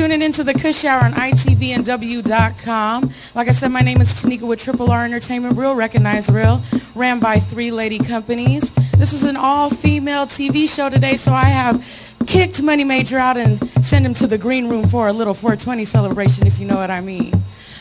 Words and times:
tuning 0.00 0.22
into 0.22 0.42
the 0.42 0.54
Kush 0.54 0.86
Hour 0.86 1.04
on 1.04 1.12
ITVNW.com. 1.12 3.10
Like 3.34 3.48
I 3.48 3.52
said, 3.52 3.70
my 3.70 3.82
name 3.82 4.00
is 4.00 4.08
Tanika 4.14 4.48
with 4.48 4.58
Triple 4.58 4.90
R 4.90 5.04
Entertainment, 5.04 5.58
real 5.58 5.74
recognized 5.74 6.32
real, 6.32 6.62
ran 6.94 7.20
by 7.20 7.38
three 7.38 7.70
lady 7.70 7.98
companies. 7.98 8.70
This 8.92 9.12
is 9.12 9.24
an 9.24 9.36
all-female 9.36 10.24
TV 10.24 10.74
show 10.74 10.88
today, 10.88 11.18
so 11.18 11.32
I 11.32 11.44
have 11.44 12.16
kicked 12.26 12.62
Money 12.62 12.82
Major 12.82 13.18
out 13.18 13.36
and 13.36 13.62
sent 13.84 14.06
him 14.06 14.14
to 14.14 14.26
the 14.26 14.38
green 14.38 14.70
room 14.70 14.88
for 14.88 15.08
a 15.08 15.12
little 15.12 15.34
420 15.34 15.84
celebration, 15.84 16.46
if 16.46 16.58
you 16.58 16.66
know 16.66 16.76
what 16.76 16.90
I 16.90 17.02
mean. 17.02 17.34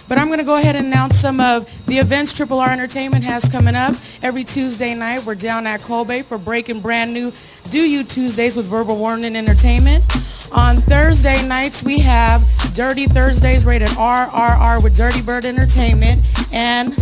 But 0.10 0.18
I'm 0.18 0.26
going 0.26 0.40
to 0.40 0.46
go 0.46 0.58
ahead 0.58 0.76
and 0.76 0.88
announce 0.88 1.18
some 1.20 1.40
of 1.40 1.72
the 1.86 2.00
events 2.00 2.34
Triple 2.34 2.60
R 2.60 2.70
Entertainment 2.70 3.24
has 3.24 3.48
coming 3.48 3.76
up. 3.76 3.96
Every 4.22 4.44
Tuesday 4.44 4.94
night, 4.94 5.24
we're 5.24 5.36
down 5.36 5.68
at 5.68 5.82
Colby 5.82 6.24
for 6.24 6.38
breaking 6.38 6.82
brand 6.82 7.14
new 7.14 7.32
Do 7.70 7.88
You 7.88 8.04
Tuesdays 8.04 8.56
with 8.56 8.66
Verbal 8.66 8.98
Warning 8.98 9.36
Entertainment. 9.36 10.04
On 10.52 10.78
Thursday 10.78 11.48
nights, 11.48 11.84
we 11.84 12.00
have 12.00 12.44
Dirty 12.74 13.06
Thursdays 13.06 13.64
rated 13.64 13.90
RRR 13.90 14.84
with 14.84 14.98
Dirty 14.98 15.22
Bird 15.22 15.46
Entertainment. 15.46 16.24
And 16.52 16.98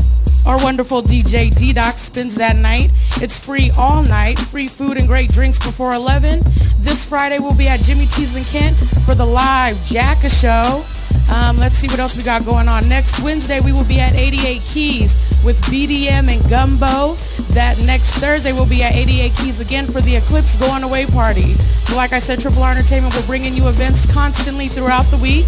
our 0.45 0.61
wonderful 0.61 1.01
DJ 1.01 1.55
D-Doc 1.55 1.97
spins 1.97 2.35
that 2.35 2.57
night. 2.57 2.89
It's 3.21 3.39
free 3.39 3.71
all 3.77 4.03
night, 4.03 4.37
free 4.37 4.67
food 4.67 4.97
and 4.97 5.07
great 5.07 5.29
drinks 5.31 5.57
before 5.57 5.93
11. 5.93 6.41
This 6.79 7.05
Friday, 7.05 7.39
we'll 7.39 7.55
be 7.55 7.69
at 7.69 7.79
Jimmy 7.79 8.07
T's 8.07 8.35
in 8.35 8.43
Kent 8.43 8.77
for 9.05 9.15
the 9.15 9.25
live 9.25 9.81
Jacka 9.85 10.29
show. 10.29 10.83
Um, 11.29 11.57
let's 11.57 11.77
see 11.77 11.87
what 11.87 11.99
else 11.99 12.15
we 12.15 12.23
got 12.23 12.45
going 12.45 12.67
on. 12.67 12.87
Next 12.87 13.21
Wednesday, 13.21 13.59
we 13.59 13.73
will 13.73 13.85
be 13.85 13.99
at 13.99 14.15
88 14.15 14.61
Keys 14.61 15.13
with 15.43 15.59
BDM 15.63 16.27
and 16.27 16.49
Gumbo. 16.49 17.15
That 17.53 17.77
next 17.85 18.11
Thursday, 18.19 18.53
we'll 18.53 18.69
be 18.69 18.83
at 18.83 18.95
88 18.95 19.35
Keys 19.35 19.59
again 19.59 19.85
for 19.85 20.01
the 20.01 20.15
Eclipse 20.15 20.57
Going 20.57 20.83
Away 20.83 21.05
Party. 21.05 21.53
So 21.85 21.95
like 21.95 22.13
I 22.13 22.19
said, 22.19 22.39
Triple 22.39 22.63
R 22.63 22.71
Entertainment 22.71 23.15
will 23.15 23.23
bringing 23.23 23.53
you 23.53 23.67
events 23.67 24.11
constantly 24.11 24.67
throughout 24.67 25.05
the 25.05 25.17
week. 25.17 25.45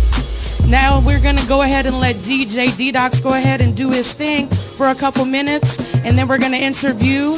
Now 0.68 1.02
we're 1.06 1.22
going 1.22 1.38
to 1.38 1.48
go 1.48 1.64
ahead 1.64 1.86
and 1.86 2.00
let 2.00 2.16
DJ 2.18 2.76
D-Docs 2.78 3.22
go 3.22 3.34
ahead 3.34 3.62
and 3.62 3.76
do 3.76 3.90
his 3.90 4.14
thing 4.14 4.48
for 4.48 4.88
a 4.88 4.96
couple 4.96 5.26
minutes. 5.26 5.94
And 6.06 6.18
then 6.18 6.28
we're 6.28 6.38
going 6.38 6.52
to 6.52 6.62
interview 6.62 7.34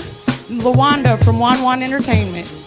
Lawanda 0.50 1.24
from 1.24 1.40
Wan 1.40 1.62
Wan 1.64 1.82
Entertainment. 1.82 2.61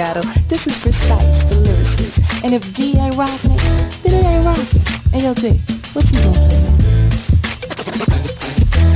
Seattle? 0.00 0.24
This 0.48 0.66
is 0.66 0.80
Precise, 0.80 1.44
the 1.44 1.56
lyricist. 1.60 2.24
And 2.42 2.54
if 2.54 2.64
D 2.72 2.96
ain't 2.96 3.16
rocking 3.20 3.52
it, 3.52 3.60
then 4.00 4.16
it 4.16 4.24
ain't 4.24 4.48
rockin'. 4.48 4.80
Hey, 5.12 5.28
yo, 5.28 5.34
D, 5.36 5.60
what 5.92 6.08
you 6.08 6.16
gonna 6.24 6.40
play? 6.40 6.56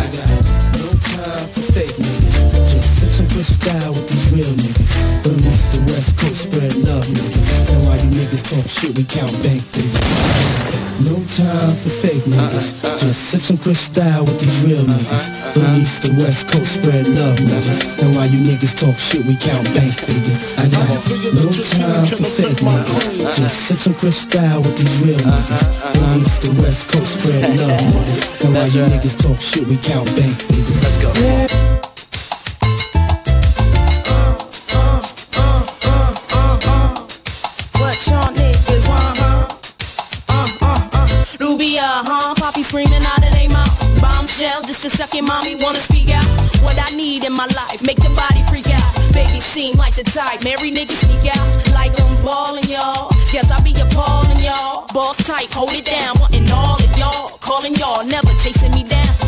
I 0.00 0.08
got 0.16 0.32
no 0.80 0.88
time 0.96 1.44
for 1.52 1.64
fake 1.76 1.92
niggas. 2.00 2.72
Just 2.72 2.88
sip 3.04 3.12
some 3.20 3.28
push 3.36 3.52
style 3.52 3.92
with 3.92 4.08
these 4.08 4.32
real 4.32 4.48
niggas. 4.48 4.96
From 5.20 5.36
east 5.44 5.76
to 5.76 5.80
west 5.92 6.16
coast, 6.16 6.48
spread 6.48 6.72
love 6.88 7.04
niggas. 7.04 7.52
And 7.68 7.84
while 7.84 8.00
you 8.00 8.08
niggas 8.08 8.40
talk 8.48 8.64
shit, 8.64 8.96
we 8.96 9.04
count 9.04 9.36
bank 9.44 9.60
figures. 9.60 10.08
No 11.04 11.20
time 11.36 11.74
for 11.84 11.92
fake 12.00 12.24
niggas. 12.24 12.80
Just 12.96 13.28
sip 13.28 13.42
some 13.42 13.58
Chris 13.58 13.92
style 13.92 14.24
with 14.24 14.40
these 14.40 14.64
real 14.64 14.88
niggas. 14.88 15.52
From 15.52 15.76
east 15.76 16.08
to 16.08 16.16
west 16.16 16.48
coast, 16.48 16.80
spread 16.80 17.04
love 17.08 17.36
niggas. 17.44 18.00
And 18.00 18.14
while 18.16 18.30
you 18.30 18.40
niggas 18.40 18.72
talk 18.78 18.96
shit, 18.96 19.26
we 19.26 19.36
count 19.36 19.68
bank 19.74 19.92
figures. 19.92 20.56
I 20.56 20.70
no 20.94 21.50
time 21.50 22.04
for 22.06 22.24
fake 22.24 22.60
niggas. 22.62 23.36
Just 23.36 23.68
sip 23.68 23.78
some 23.78 23.94
Chris 23.94 24.16
style 24.16 24.62
with 24.62 24.76
these 24.76 25.04
real 25.04 25.18
niggas. 25.18 25.64
From 25.92 26.20
east 26.20 26.42
to 26.42 26.50
west 26.62 26.92
coast, 26.92 27.20
spread 27.20 27.58
love 27.58 27.80
niggas. 27.80 28.44
And 28.44 28.54
while 28.54 28.68
you 28.68 28.82
niggas 28.82 29.16
talk 29.20 29.40
shit, 29.40 29.66
we 29.66 29.76
count 29.76 30.06
bank 30.16 30.36
niggas. 30.50 30.82
Let's 30.82 31.58
go. 31.58 31.73
Wanna 45.64 45.78
speak 45.78 46.10
out. 46.10 46.28
What 46.60 46.76
I 46.76 46.94
need 46.94 47.24
in 47.24 47.32
my 47.32 47.48
life, 47.56 47.80
make 47.86 47.96
the 47.96 48.12
body 48.12 48.44
freak 48.52 48.68
out. 48.68 48.92
Baby 49.14 49.40
seem 49.40 49.76
like 49.76 49.94
the 49.96 50.04
type, 50.04 50.44
marry 50.44 50.70
niggas 50.70 51.00
sneak 51.00 51.24
out. 51.34 51.48
Like 51.72 51.98
I'm 51.98 52.12
ballin', 52.22 52.68
y'all. 52.68 53.08
Guess 53.32 53.50
I 53.50 53.58
be 53.64 53.72
appallin', 53.72 54.40
y'all. 54.44 54.86
Ball 54.92 55.14
tight, 55.14 55.50
hold 55.52 55.72
it 55.72 55.86
down, 55.86 56.20
wantin' 56.20 56.50
all 56.52 56.76
of 56.76 56.98
y'all. 56.98 57.38
Calling 57.40 57.74
y'all, 57.76 58.04
never 58.04 58.32
chasing 58.44 58.72
me 58.72 58.84
down. 58.84 59.23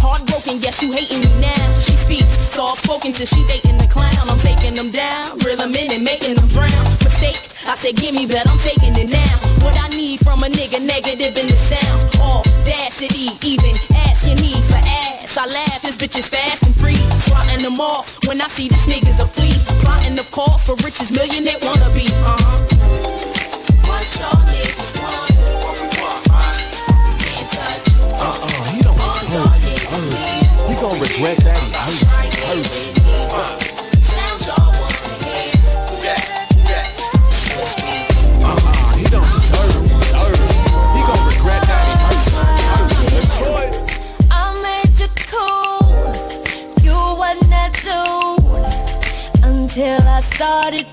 Heartbroken, 0.00 0.64
guess 0.64 0.80
you 0.80 0.92
hating 0.96 1.20
me 1.20 1.44
now. 1.44 1.64
She 1.76 1.92
speaks, 1.92 2.32
soft 2.32 2.84
spoken 2.84 3.12
till 3.12 3.28
she 3.28 3.44
dating 3.44 3.76
the 3.76 3.86
clown. 3.86 4.16
I'm 4.32 4.40
taking 4.40 4.72
them 4.72 4.88
down, 4.88 5.36
reel 5.44 5.60
them 5.60 5.76
in 5.76 5.92
and 5.92 6.00
making 6.00 6.40
them 6.40 6.48
drown. 6.48 6.84
Mistake, 7.04 7.36
I 7.68 7.76
said 7.76 8.00
give 8.00 8.16
me, 8.16 8.24
but 8.24 8.48
I'm 8.48 8.56
taking 8.64 8.96
it 8.96 9.12
now. 9.12 9.34
What 9.60 9.76
I 9.76 9.92
need 9.92 10.24
from 10.24 10.40
a 10.40 10.48
nigga, 10.48 10.80
negative 10.80 11.36
in 11.36 11.46
the 11.52 11.58
sound. 11.60 12.08
Audacity, 12.16 13.36
even 13.44 13.76
asking 14.08 14.40
me 14.40 14.56
for 14.72 14.80
ass. 14.80 15.36
I 15.36 15.44
laugh, 15.44 15.84
this 15.84 16.00
bitch 16.00 16.16
is 16.16 16.32
fast 16.32 16.64
and 16.64 16.74
free. 16.80 16.96
Swatting 17.28 17.60
them 17.60 17.76
off 17.80 18.16
when 18.24 18.40
I 18.40 18.48
see 18.48 18.68
this 18.72 18.88
nigga's 18.88 19.20
a 19.20 19.28
flea. 19.28 19.52
Plotting 19.84 20.16
the 20.16 20.24
call 20.32 20.56
for 20.56 20.80
riches, 20.80 21.12
millionaire 21.12 21.60
wanna 21.60 21.92
be. 21.92 22.08
Uh-huh. 22.24 22.56
What 23.84 24.08
y'all 24.16 24.40
niggas 24.48 24.96
want? 24.96 25.28
Uh-uh, 28.20 28.64
he 28.72 28.82
don't 28.82 28.96
hurt. 28.96 29.79
Hurt. 30.80 30.88
He 30.88 30.88
gon' 30.88 31.00
regret 31.00 31.36
that. 31.44 31.60
Hurts. 31.74 32.72
Hurts. 33.30 33.70
Uh-uh, 38.42 38.96
he 38.96 39.04
don't 39.04 39.30
deserve 39.34 39.76
it. 39.76 39.92
He 40.96 41.00
gon' 41.04 41.24
regret 41.26 41.62
that. 41.68 41.84
He 41.86 41.92
hurts. 42.06 42.28
Hurts. 43.38 43.76
I 44.30 44.32
made 44.62 44.94
you 44.98 45.08
cool. 45.28 45.84
You 46.82 46.96
wasn't 47.18 47.50
that 47.50 47.74
until 49.42 50.00
I 50.08 50.20
started 50.22 50.86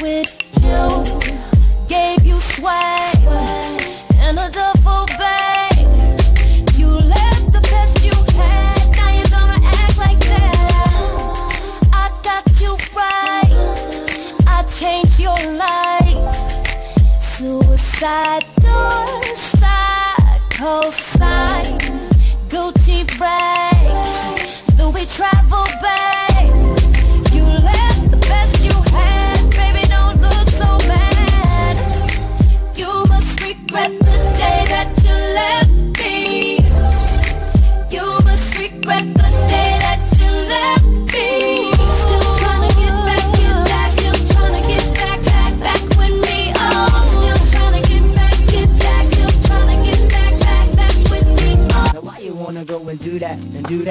with 0.00 0.30
you. 0.62 0.88
Gave 1.86 2.24
you 2.24 2.36
swag 2.40 3.63
Suicide 18.04 18.44
doors, 18.60 19.38
side, 19.38 20.40
cosign, 20.50 21.78
Gucci 22.50 23.02
rags, 23.18 24.78
Louis 24.78 25.06
travel 25.16 25.64
bag. 25.80 26.13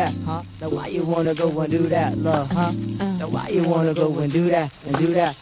That 0.04 0.14
huh? 0.26 0.42
Now 0.60 0.70
why 0.70 0.88
you 0.88 1.06
wanna 1.06 1.34
go 1.34 1.48
and 1.62 1.72
do 1.72 1.88
that, 1.88 2.18
love, 2.18 2.50
huh? 2.52 2.72
Now 3.20 3.28
why 3.30 3.48
you 3.50 3.64
wanna 3.68 3.94
go 3.94 4.08
and 4.20 4.32
do 4.32 4.44
that 4.50 4.72
and 4.86 4.96
do 4.98 5.08
that 5.14 5.38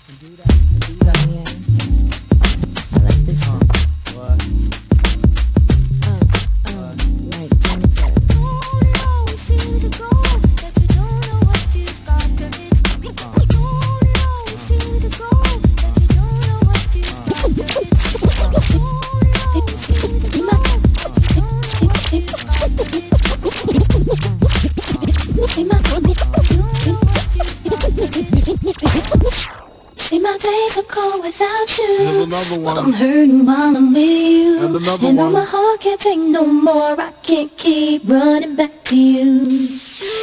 without 31.41 31.77
you. 31.77 32.63
But. 32.63 32.77
I'm 32.77 32.93
hurting 32.93 33.45
while 33.45 33.75
I'm 33.75 33.93
with 33.93 33.97
you. 33.97 34.59
And 34.61 34.75
And 35.05 35.19
though 35.19 35.31
my 35.31 35.43
heart 35.45 35.79
can't 35.79 35.99
take 35.99 36.19
no 36.19 36.45
more 36.45 36.95
I 36.99 37.11
can't 37.23 37.51
keep 37.57 38.07
running 38.07 38.55
back 38.55 38.83
to 38.85 38.95
you. 38.95 39.49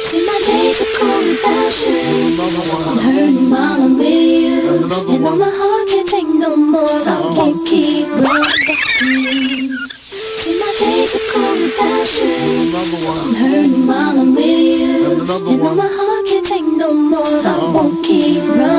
See 0.07 0.25
my 0.25 0.39
days 0.47 0.81
are 0.81 0.93
cold 0.97 1.25
without 1.27 1.75
you. 1.85 1.99
I'm 2.89 2.97
hurting 3.07 3.49
while 3.51 3.81
I'm 3.85 3.97
with 3.97 4.07
you. 4.07 4.59
And 4.69 4.91
And 5.13 5.25
though 5.25 5.35
my 5.35 5.51
heart 5.59 5.87
can't 5.91 6.07
take 6.07 6.31
no 6.45 6.55
more 6.55 6.89
I 6.89 7.19
can't 7.37 7.59
keep 7.67 8.07
running 8.23 8.63
back 8.67 8.83
to 8.99 9.05
you. 9.05 9.77
See 10.41 10.55
my 10.59 10.71
days 10.79 11.15
are 11.15 11.27
cold 11.31 11.59
without 11.59 12.09
you. 12.19 12.33
I'm 12.79 13.35
hurting 13.41 13.87
while 13.87 14.19
I'm 14.23 14.35
with 14.35 14.79
you. 14.81 15.11
And 15.11 15.61
though 15.61 15.75
my 15.75 15.89
heart 15.97 16.25
can't 16.29 16.45
take 16.45 16.67
no 16.83 16.93
more 16.93 17.41
I 17.53 17.71
won't 17.75 18.05
keep 18.05 18.41
running 18.47 18.78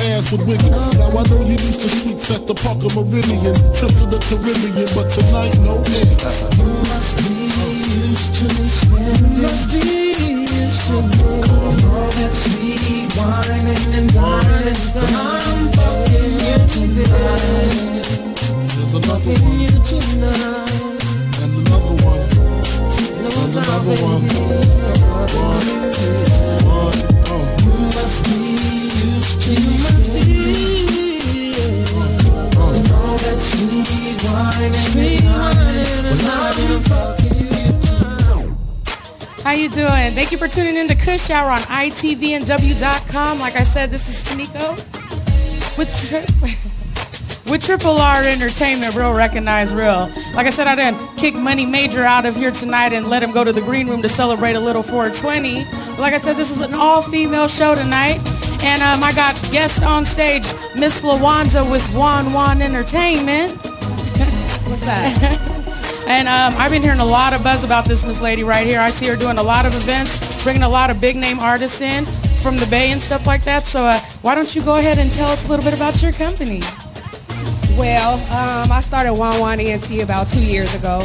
ass 0.00 0.32
wiggle. 0.32 0.70
Now 0.70 1.10
I 1.10 1.22
know 1.28 1.40
you 1.42 1.58
used 1.58 1.80
to 1.82 1.88
sweets 1.88 2.30
at 2.34 2.46
the 2.46 2.54
Parker 2.54 2.88
Meridien, 2.94 3.58
How 39.48 39.54
you 39.54 39.70
doing? 39.70 40.12
Thank 40.12 40.30
you 40.30 40.36
for 40.36 40.46
tuning 40.46 40.76
in 40.76 40.88
to 40.88 40.94
Kush 40.94 41.30
Hour 41.30 41.50
on 41.50 41.60
ITVNW.com. 41.60 43.38
Like 43.38 43.56
I 43.56 43.62
said, 43.62 43.90
this 43.90 44.06
is 44.06 44.22
Tanika 44.22 44.76
with 45.78 45.88
tri- 45.96 47.50
with 47.50 47.64
Triple 47.64 47.96
R 47.96 48.24
Entertainment, 48.24 48.94
real 48.94 49.14
recognize 49.14 49.72
real. 49.72 50.10
Like 50.34 50.46
I 50.46 50.50
said, 50.50 50.66
I 50.66 50.74
didn't 50.74 51.16
kick 51.16 51.34
Money 51.34 51.64
Major 51.64 52.04
out 52.04 52.26
of 52.26 52.36
here 52.36 52.50
tonight 52.50 52.92
and 52.92 53.08
let 53.08 53.22
him 53.22 53.32
go 53.32 53.42
to 53.42 53.50
the 53.50 53.62
green 53.62 53.88
room 53.88 54.02
to 54.02 54.08
celebrate 54.10 54.52
a 54.52 54.60
little 54.60 54.82
420. 54.82 55.64
But 55.64 55.98
like 55.98 56.12
I 56.12 56.18
said, 56.18 56.36
this 56.36 56.50
is 56.50 56.60
an 56.60 56.74
all-female 56.74 57.48
show 57.48 57.74
tonight. 57.74 58.18
And 58.62 58.82
um, 58.82 59.02
I 59.02 59.12
got 59.16 59.34
guest 59.50 59.82
on 59.82 60.04
stage, 60.04 60.44
Miss 60.76 61.00
Lawanda 61.00 61.64
with 61.70 61.90
Wan 61.96 62.34
Wan 62.34 62.60
Entertainment. 62.60 63.52
What's 63.62 64.84
that? 64.84 65.54
And 66.08 66.26
um, 66.26 66.58
I've 66.58 66.70
been 66.70 66.82
hearing 66.82 67.00
a 67.00 67.04
lot 67.04 67.34
of 67.34 67.44
buzz 67.44 67.64
about 67.64 67.84
this 67.84 68.06
Miss 68.06 68.18
Lady 68.18 68.42
right 68.42 68.66
here. 68.66 68.80
I 68.80 68.88
see 68.88 69.06
her 69.08 69.16
doing 69.16 69.36
a 69.36 69.42
lot 69.42 69.66
of 69.66 69.74
events, 69.74 70.42
bringing 70.42 70.62
a 70.62 70.68
lot 70.68 70.88
of 70.90 71.02
big 71.02 71.16
name 71.16 71.38
artists 71.38 71.82
in 71.82 72.06
from 72.42 72.56
the 72.56 72.66
Bay 72.70 72.92
and 72.92 73.00
stuff 73.00 73.26
like 73.26 73.42
that. 73.42 73.64
So 73.64 73.84
uh, 73.84 73.98
why 74.22 74.34
don't 74.34 74.54
you 74.56 74.62
go 74.64 74.78
ahead 74.78 74.96
and 74.96 75.12
tell 75.12 75.28
us 75.28 75.46
a 75.46 75.50
little 75.50 75.64
bit 75.64 75.76
about 75.76 76.02
your 76.02 76.12
company? 76.12 76.60
Well, 77.76 78.14
um, 78.32 78.72
I 78.72 78.80
started 78.80 79.12
Wan 79.12 79.38
Wan 79.38 79.60
ENT 79.60 80.02
about 80.02 80.28
two 80.28 80.42
years 80.42 80.74
ago. 80.74 81.00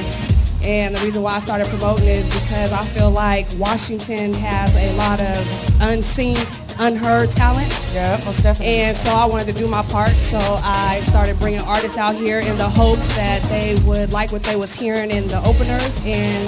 And 0.65 0.95
the 0.95 1.05
reason 1.05 1.21
why 1.21 1.35
I 1.35 1.39
started 1.39 1.67
promoting 1.67 2.07
is 2.07 2.25
because 2.41 2.71
I 2.71 2.83
feel 2.85 3.11
like 3.11 3.47
Washington 3.59 4.33
has 4.33 4.71
a 4.71 4.95
lot 4.95 5.19
of 5.19 5.91
unseen, 5.91 6.37
unheard 6.79 7.29
talent. 7.31 7.67
Yeah, 7.93 8.15
most 8.23 8.43
definitely. 8.43 8.81
And 8.81 8.95
so 8.95 9.15
I 9.15 9.25
wanted 9.25 9.47
to 9.47 9.53
do 9.53 9.67
my 9.67 9.83
part. 9.83 10.11
So 10.11 10.39
I 10.63 10.99
started 11.03 11.37
bringing 11.39 11.61
artists 11.61 11.97
out 11.97 12.15
here 12.15 12.39
in 12.39 12.57
the 12.57 12.69
hopes 12.69 13.15
that 13.17 13.41
they 13.51 13.75
would 13.85 14.13
like 14.13 14.31
what 14.31 14.43
they 14.43 14.55
was 14.55 14.73
hearing 14.73 15.11
in 15.11 15.27
the 15.27 15.39
openers 15.43 15.99
and 16.05 16.47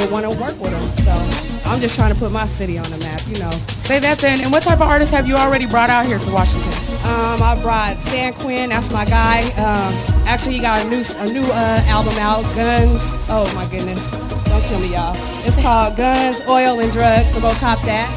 would 0.00 0.10
want 0.10 0.24
to 0.26 0.34
work 0.40 0.58
with 0.60 0.74
them. 0.74 0.82
So 1.06 1.70
I'm 1.70 1.80
just 1.80 1.96
trying 1.96 2.12
to 2.12 2.18
put 2.18 2.32
my 2.32 2.46
city 2.46 2.78
on 2.78 2.84
the 2.90 2.98
map, 2.98 3.20
you 3.26 3.38
know. 3.38 3.50
Say 3.86 3.98
that 4.00 4.18
then. 4.18 4.42
And 4.42 4.52
what 4.52 4.62
type 4.62 4.80
of 4.80 4.88
artists 4.88 5.14
have 5.14 5.26
you 5.26 5.36
already 5.36 5.66
brought 5.66 5.90
out 5.90 6.06
here 6.06 6.18
to 6.18 6.30
Washington? 6.32 6.72
Um, 7.06 7.42
I 7.42 7.58
brought 7.62 8.00
San 8.02 8.34
Quinn, 8.34 8.70
that's 8.70 8.92
my 8.92 9.04
guy. 9.04 9.42
Um, 9.54 10.15
actually, 10.26 10.54
he 10.54 10.60
got 10.60 10.84
a 10.84 10.88
new 10.88 11.02
a 11.18 11.26
new 11.32 11.46
uh, 11.46 11.80
album 11.88 12.14
out, 12.18 12.42
Guns. 12.54 13.00
Oh 13.30 13.46
my 13.54 13.64
goodness, 13.70 14.10
don't 14.50 14.62
kill 14.64 14.80
me, 14.80 14.92
y'all. 14.92 15.14
It's 15.46 15.60
called 15.60 15.96
Guns, 15.96 16.40
Oil, 16.48 16.80
and 16.80 16.92
Drugs. 16.92 17.32
So 17.32 17.40
go 17.40 17.52
cop 17.58 17.80
that. 17.86 18.10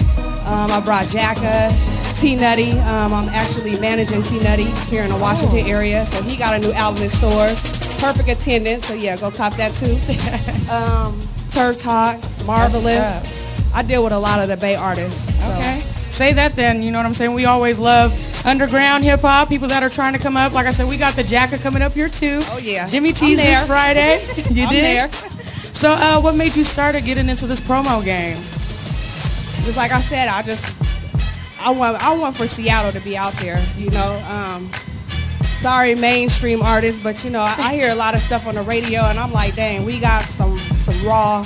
Um, 0.46 0.70
I 0.72 0.82
brought 0.84 1.08
Jacka, 1.08 1.70
T 2.20 2.36
Nutty. 2.36 2.72
Um, 2.80 3.14
I'm 3.14 3.30
actually 3.30 3.80
managing 3.80 4.24
T 4.24 4.42
Nutty 4.44 4.66
here 4.90 5.04
in 5.04 5.10
the 5.10 5.20
Washington 5.20 5.66
area, 5.66 6.06
so 6.06 6.24
he 6.24 6.36
got 6.36 6.58
a 6.58 6.60
new 6.60 6.74
album 6.74 7.04
in 7.04 7.10
stores. 7.10 7.62
Perfect 8.02 8.30
attendance, 8.30 8.88
so 8.88 8.94
yeah, 8.96 9.16
go 9.18 9.30
cop 9.30 9.54
that 9.56 9.72
too. 9.78 9.94
um, 10.74 11.20
Turf 11.52 11.82
Talk, 11.82 12.20
Marvelous. 12.46 13.74
I 13.74 13.84
deal 13.84 14.04
with 14.04 14.14
a 14.14 14.20
lot 14.20 14.40
of 14.42 14.48
the 14.48 14.58
Bay 14.58 14.76
artists. 14.76 15.34
So. 15.46 15.54
Okay. 15.54 15.89
Say 16.20 16.34
that 16.34 16.52
then. 16.52 16.84
You 16.84 16.92
know 16.92 17.00
what 17.00 17.06
I'm 17.06 17.14
saying? 17.14 17.34
We 17.34 17.46
always 17.46 17.80
love 17.80 18.12
underground 18.46 19.06
hip 19.06 19.22
hop, 19.22 19.48
people 19.48 19.70
that 19.70 19.84
are 19.84 19.90
trying 19.90 20.12
to 20.12 20.20
come 20.20 20.36
up. 20.36 20.52
Like 20.52 20.66
I 20.66 20.72
said, 20.72 20.90
we 20.90 20.98
got 20.98 21.14
the 21.14 21.24
Jacka 21.24 21.58
coming 21.64 21.82
up 21.82 21.94
here 21.94 22.10
too. 22.10 22.40
Oh 22.52 22.60
yeah. 22.62 22.86
Jimmy 22.88 23.12
I'm 23.12 23.16
T's 23.16 23.38
there. 23.38 23.56
this 23.56 23.66
Friday. 23.66 24.20
you 24.52 24.64
I'm 24.66 24.74
did? 24.74 24.84
there. 24.84 25.12
So 25.72 25.96
uh, 25.98 26.20
what 26.20 26.36
made 26.36 26.58
you 26.58 26.66
start 26.66 27.02
getting 27.06 27.30
into 27.30 27.48
this 27.48 27.62
promo 27.62 28.04
game? 28.04 28.36
just 28.36 29.78
like 29.78 29.94
I 29.94 30.02
said, 30.02 30.28
I 30.28 30.42
just 30.42 30.76
I 31.62 31.72
want 31.72 32.04
I 32.04 32.14
want 32.14 32.36
for 32.36 32.48
Seattle 32.48 32.92
to 32.92 33.00
be 33.00 33.16
out 33.16 33.32
there. 33.36 33.64
You 33.78 33.90
know, 33.92 34.22
um, 34.28 34.70
sorry 35.62 35.96
mainstream 35.96 36.62
artists, 36.62 37.02
but 37.02 37.24
you 37.24 37.30
know 37.30 37.44
I, 37.44 37.56
I 37.58 37.74
hear 37.76 37.94
a 37.94 37.96
lot 37.96 38.14
of 38.14 38.20
stuff 38.20 38.46
on 38.46 38.56
the 38.56 38.64
radio, 38.64 39.04
and 39.04 39.18
I'm 39.18 39.32
like, 39.32 39.56
dang, 39.56 39.86
we 39.86 40.02
got 40.02 40.24
some 40.24 40.58
some 40.58 41.02
raw 41.08 41.44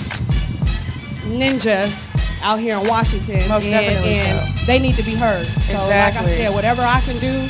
ninjas 1.30 2.12
out 2.43 2.60
here 2.60 2.77
in 2.77 2.88
Washington, 2.88 3.47
Most 3.49 3.65
and, 3.65 3.73
definitely 3.73 4.19
and 4.19 4.60
so. 4.60 4.65
they 4.65 4.77
need 4.79 4.95
to 4.95 5.03
be 5.03 5.15
heard. 5.15 5.45
So 5.45 5.79
like 5.88 6.15
I 6.15 6.23
said, 6.27 6.53
whatever 6.53 6.82
I 6.82 6.99
can 7.01 7.17
do 7.19 7.47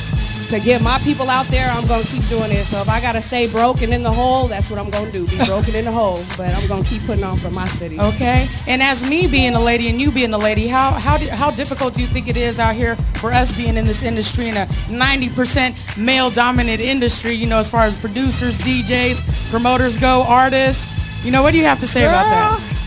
to 0.48 0.60
get 0.60 0.82
my 0.82 0.98
people 0.98 1.28
out 1.30 1.46
there, 1.46 1.68
I'm 1.70 1.86
gonna 1.86 2.04
keep 2.04 2.22
doing 2.28 2.52
it. 2.52 2.64
So 2.64 2.80
if 2.80 2.88
I 2.88 3.00
gotta 3.00 3.20
stay 3.20 3.50
broken 3.50 3.92
in 3.92 4.02
the 4.02 4.12
hole, 4.12 4.46
that's 4.46 4.70
what 4.70 4.78
I'm 4.78 4.90
gonna 4.90 5.10
do. 5.10 5.26
Be 5.26 5.44
broken 5.46 5.74
in 5.74 5.84
the 5.84 5.92
hole, 5.92 6.22
but 6.36 6.54
I'm 6.54 6.66
gonna 6.68 6.84
keep 6.84 7.02
putting 7.06 7.24
on 7.24 7.36
for 7.38 7.50
my 7.50 7.66
city. 7.66 7.98
Okay. 7.98 8.46
And 8.68 8.82
as 8.82 9.08
me 9.08 9.26
being 9.26 9.54
a 9.54 9.60
lady 9.60 9.88
and 9.88 10.00
you 10.00 10.10
being 10.10 10.32
a 10.32 10.38
lady, 10.38 10.66
how 10.68 10.92
how 10.92 11.16
do, 11.18 11.28
how 11.28 11.50
difficult 11.50 11.94
do 11.94 12.00
you 12.00 12.06
think 12.06 12.28
it 12.28 12.36
is 12.36 12.58
out 12.58 12.74
here 12.74 12.96
for 13.20 13.32
us 13.32 13.52
being 13.52 13.76
in 13.76 13.84
this 13.84 14.02
industry 14.02 14.48
in 14.48 14.56
a 14.56 14.66
90% 14.90 15.98
male 15.98 16.30
dominant 16.30 16.80
industry? 16.80 17.32
You 17.32 17.46
know, 17.46 17.58
as 17.58 17.68
far 17.68 17.82
as 17.82 18.00
producers, 18.00 18.60
DJs, 18.60 19.50
promoters 19.50 19.98
go, 19.98 20.24
artists. 20.28 21.24
You 21.24 21.32
know, 21.32 21.42
what 21.42 21.52
do 21.52 21.58
you 21.58 21.64
have 21.64 21.80
to 21.80 21.86
say 21.86 22.04
about 22.04 22.24
that? 22.24 22.83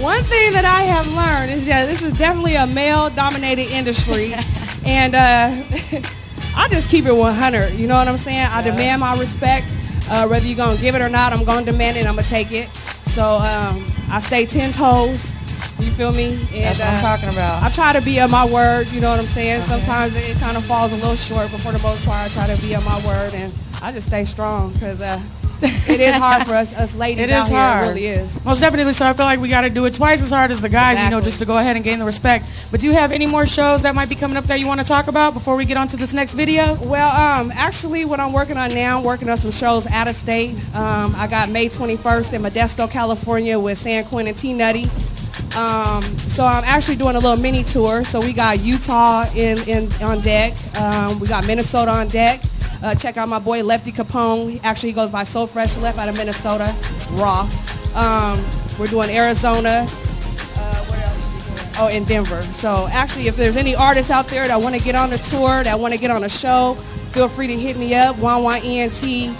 One 0.00 0.22
thing 0.22 0.52
that 0.52 0.64
I 0.64 0.82
have 0.82 1.06
learned 1.14 1.52
is 1.52 1.66
that 1.66 1.86
this 1.86 2.02
is 2.02 2.12
definitely 2.14 2.54
a 2.54 2.66
male-dominated 2.66 3.70
industry, 3.70 4.32
and 4.86 5.14
uh, 5.14 5.52
I 6.56 6.68
just 6.70 6.90
keep 6.90 7.06
it 7.06 7.12
100. 7.12 7.74
You 7.74 7.86
know 7.86 7.96
what 7.96 8.08
I'm 8.08 8.16
saying? 8.16 8.48
I 8.50 8.62
demand 8.62 9.00
my 9.00 9.18
respect. 9.18 9.66
Uh, 10.10 10.26
whether 10.26 10.46
you're 10.46 10.56
gonna 10.56 10.80
give 10.80 10.94
it 10.94 11.02
or 11.02 11.08
not, 11.08 11.32
I'm 11.32 11.44
gonna 11.44 11.64
demand 11.64 11.96
it. 11.96 12.06
I'm 12.06 12.16
gonna 12.16 12.26
take 12.26 12.52
it. 12.52 12.68
So 12.68 13.36
um, 13.36 13.84
I 14.10 14.20
stay 14.20 14.46
ten 14.46 14.72
toes. 14.72 15.30
You 15.78 15.90
feel 15.90 16.12
me? 16.12 16.34
And, 16.52 16.76
That's 16.76 16.80
what 16.80 16.88
I'm 16.88 17.00
talking 17.00 17.28
about. 17.28 17.62
I 17.62 17.68
try 17.70 17.92
to 17.92 18.02
be 18.02 18.20
on 18.20 18.30
my 18.30 18.44
word. 18.44 18.90
You 18.92 19.00
know 19.00 19.10
what 19.10 19.20
I'm 19.20 19.26
saying? 19.26 19.60
Sometimes 19.62 20.14
it 20.16 20.38
kind 20.40 20.56
of 20.56 20.64
falls 20.64 20.92
a 20.92 20.96
little 20.96 21.16
short, 21.16 21.50
but 21.50 21.60
for 21.60 21.72
the 21.72 21.82
most 21.82 22.04
part, 22.06 22.26
I 22.26 22.28
try 22.28 22.54
to 22.54 22.60
be 22.62 22.74
on 22.74 22.84
my 22.84 22.96
word, 23.06 23.34
and 23.34 23.52
I 23.82 23.92
just 23.92 24.08
stay 24.08 24.24
strong 24.24 24.72
because 24.72 25.00
uh, 25.00 25.20
it 25.62 26.00
is 26.00 26.14
hard 26.14 26.46
for 26.46 26.54
us, 26.54 26.74
us 26.74 26.94
ladies 26.94 27.24
It 27.24 27.30
out 27.30 27.44
is 27.44 27.48
here. 27.50 27.58
hard. 27.58 27.84
It 27.84 27.88
really 27.90 28.06
is. 28.06 28.44
Most 28.44 28.60
definitely. 28.60 28.92
So 28.92 29.06
I 29.06 29.12
feel 29.12 29.26
like 29.26 29.40
we 29.40 29.48
got 29.48 29.62
to 29.62 29.70
do 29.70 29.84
it 29.86 29.94
twice 29.94 30.22
as 30.22 30.30
hard 30.30 30.50
as 30.50 30.60
the 30.60 30.68
guys, 30.68 31.02
you 31.02 31.10
know, 31.10 31.20
just 31.20 31.38
to 31.40 31.44
go 31.46 31.58
ahead 31.58 31.76
and 31.76 31.84
gain 31.84 31.98
the 31.98 32.04
respect. 32.04 32.44
But 32.70 32.80
do 32.80 32.86
you 32.86 32.92
have 32.92 33.12
any 33.12 33.26
more 33.26 33.46
shows 33.46 33.82
that 33.82 33.94
might 33.94 34.08
be 34.08 34.14
coming 34.14 34.36
up 34.36 34.44
that 34.44 34.60
you 34.60 34.66
want 34.66 34.80
to 34.80 34.86
talk 34.86 35.08
about 35.08 35.34
before 35.34 35.56
we 35.56 35.64
get 35.64 35.76
on 35.76 35.88
to 35.88 35.96
this 35.96 36.12
next 36.12 36.34
video? 36.34 36.74
Well, 36.84 37.10
um, 37.40 37.50
actually, 37.54 38.04
what 38.04 38.20
I'm 38.20 38.32
working 38.32 38.56
on 38.56 38.74
now, 38.74 38.98
I'm 38.98 39.04
working 39.04 39.28
on 39.28 39.36
some 39.36 39.50
shows 39.52 39.86
out 39.88 40.08
of 40.08 40.16
state. 40.16 40.54
Um, 40.74 41.14
I 41.16 41.26
got 41.28 41.50
May 41.50 41.68
21st 41.68 42.32
in 42.34 42.42
Modesto, 42.42 42.90
California 42.90 43.58
with 43.58 43.78
San 43.78 44.04
Quinn 44.04 44.26
and 44.26 44.36
T 44.36 44.52
Nutty. 44.52 44.84
Um, 45.56 46.02
so 46.02 46.44
I'm 46.44 46.64
actually 46.64 46.96
doing 46.96 47.14
a 47.16 47.18
little 47.18 47.36
mini 47.36 47.62
tour. 47.62 48.04
So 48.04 48.20
we 48.20 48.32
got 48.32 48.60
Utah 48.60 49.24
in, 49.34 49.58
in 49.68 49.92
on 50.02 50.20
deck. 50.20 50.52
Um, 50.80 51.18
we 51.20 51.28
got 51.28 51.46
Minnesota 51.46 51.90
on 51.90 52.08
deck. 52.08 52.40
Uh, 52.82 52.94
check 52.96 53.16
out 53.16 53.28
my 53.28 53.38
boy 53.38 53.62
Lefty 53.62 53.92
Capone. 53.92 54.60
Actually, 54.64 54.88
he 54.90 54.94
goes 54.94 55.10
by 55.10 55.22
So 55.22 55.46
Fresh 55.46 55.76
Left 55.78 55.98
out 55.98 56.08
of 56.08 56.16
Minnesota, 56.16 56.74
Raw. 57.12 57.48
Um, 57.94 58.42
we're 58.78 58.88
doing 58.88 59.08
Arizona. 59.10 59.86
Uh, 59.86 60.84
where 60.86 61.02
else? 61.02 61.78
Oh, 61.78 61.88
in 61.92 62.04
Denver. 62.04 62.42
So 62.42 62.88
actually, 62.90 63.28
if 63.28 63.36
there's 63.36 63.56
any 63.56 63.76
artists 63.76 64.10
out 64.10 64.26
there 64.26 64.48
that 64.48 64.60
want 64.60 64.74
to 64.74 64.80
get 64.80 64.96
on 64.96 65.10
the 65.10 65.18
tour, 65.18 65.62
that 65.62 65.78
want 65.78 65.94
to 65.94 66.00
get 66.00 66.10
on 66.10 66.24
a 66.24 66.28
show, 66.28 66.74
feel 67.12 67.28
free 67.28 67.46
to 67.46 67.56
hit 67.56 67.76
me 67.76 67.94
up, 67.94 68.16
ENT 68.18 69.36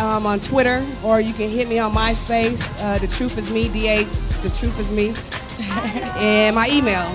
um, 0.00 0.26
on 0.26 0.40
Twitter, 0.40 0.84
or 1.02 1.20
you 1.20 1.32
can 1.32 1.48
hit 1.48 1.68
me 1.68 1.78
on 1.78 1.92
MySpace. 1.92 2.84
Uh, 2.84 2.98
the 2.98 3.06
Truth 3.06 3.38
is 3.38 3.52
Me, 3.52 3.68
D-A, 3.68 4.04
The 4.42 4.50
Truth 4.50 4.78
is 4.80 4.92
Me. 4.92 5.14
and 6.20 6.54
my 6.54 6.68
email, 6.68 7.06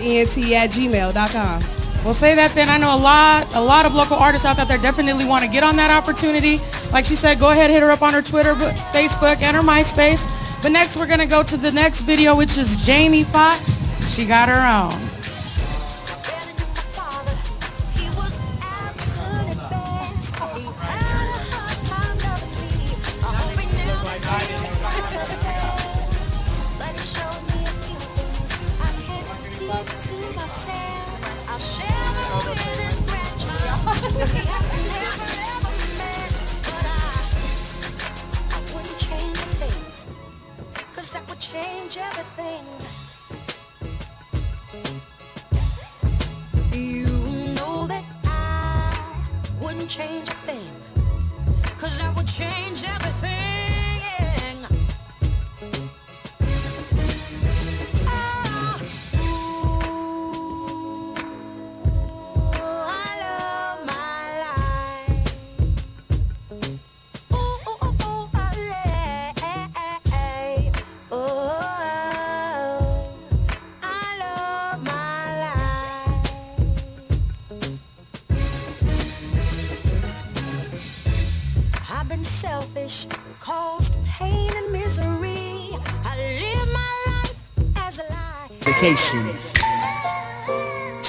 ent 0.00 0.38
at 0.54 0.70
gmail.com. 0.70 1.81
We'll 2.04 2.14
say 2.14 2.34
that 2.34 2.50
then. 2.50 2.68
I 2.68 2.78
know 2.78 2.94
a 2.94 2.98
lot, 2.98 3.54
a 3.54 3.60
lot 3.60 3.86
of 3.86 3.94
local 3.94 4.16
artists 4.16 4.44
out 4.44 4.56
there 4.56 4.78
definitely 4.78 5.24
want 5.24 5.44
to 5.44 5.50
get 5.50 5.62
on 5.62 5.76
that 5.76 5.90
opportunity. 5.90 6.58
Like 6.90 7.04
she 7.04 7.14
said, 7.14 7.38
go 7.38 7.50
ahead, 7.50 7.70
hit 7.70 7.82
her 7.82 7.90
up 7.90 8.02
on 8.02 8.12
her 8.12 8.22
Twitter, 8.22 8.54
Facebook, 8.54 9.40
and 9.40 9.56
her 9.56 9.62
MySpace. 9.62 10.20
But 10.62 10.72
next, 10.72 10.96
we're 10.96 11.06
gonna 11.06 11.26
go 11.26 11.42
to 11.42 11.56
the 11.56 11.72
next 11.72 12.02
video, 12.02 12.36
which 12.36 12.58
is 12.58 12.84
Jamie 12.84 13.24
Foxx. 13.24 13.78
She 14.12 14.26
got 14.26 14.48
her 14.48 14.62
own. 14.62 15.01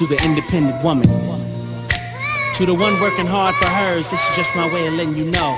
To 0.08 0.16
the 0.16 0.26
independent 0.26 0.84
woman. 0.84 1.08
To 2.56 2.66
the 2.66 2.74
one 2.74 2.94
working 3.00 3.26
hard 3.26 3.56
for 3.56 3.70
hers, 3.70 4.10
this 4.12 4.20
is 4.30 4.36
just 4.36 4.56
my 4.56 4.68
way 4.74 4.88
of 4.88 4.94
letting 4.96 5.16
you 5.16 5.26
know. 5.26 5.52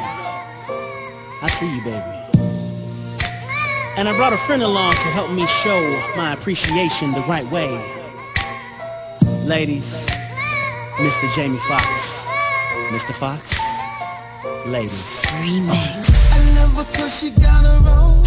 I 1.41 1.47
see 1.47 1.65
you, 1.73 1.81
baby. 1.83 2.15
And 3.97 4.07
I 4.07 4.15
brought 4.15 4.33
a 4.33 4.37
friend 4.37 4.61
along 4.61 4.93
to 4.93 5.07
help 5.17 5.31
me 5.31 5.47
show 5.47 5.79
my 6.15 6.33
appreciation 6.33 7.11
the 7.13 7.25
right 7.27 7.45
way. 7.51 7.71
Ladies, 9.45 10.05
Mr. 10.97 11.35
Jamie 11.35 11.57
Foxx. 11.57 12.27
Mr. 12.91 13.13
Fox, 13.13 13.57
ladies. 14.67 15.25
I 15.31 15.57
love 16.55 16.73
her 16.75 16.99
cause 16.99 17.19
she 17.19 17.31
got 17.31 17.63
her 17.65 17.89
own. 17.89 18.24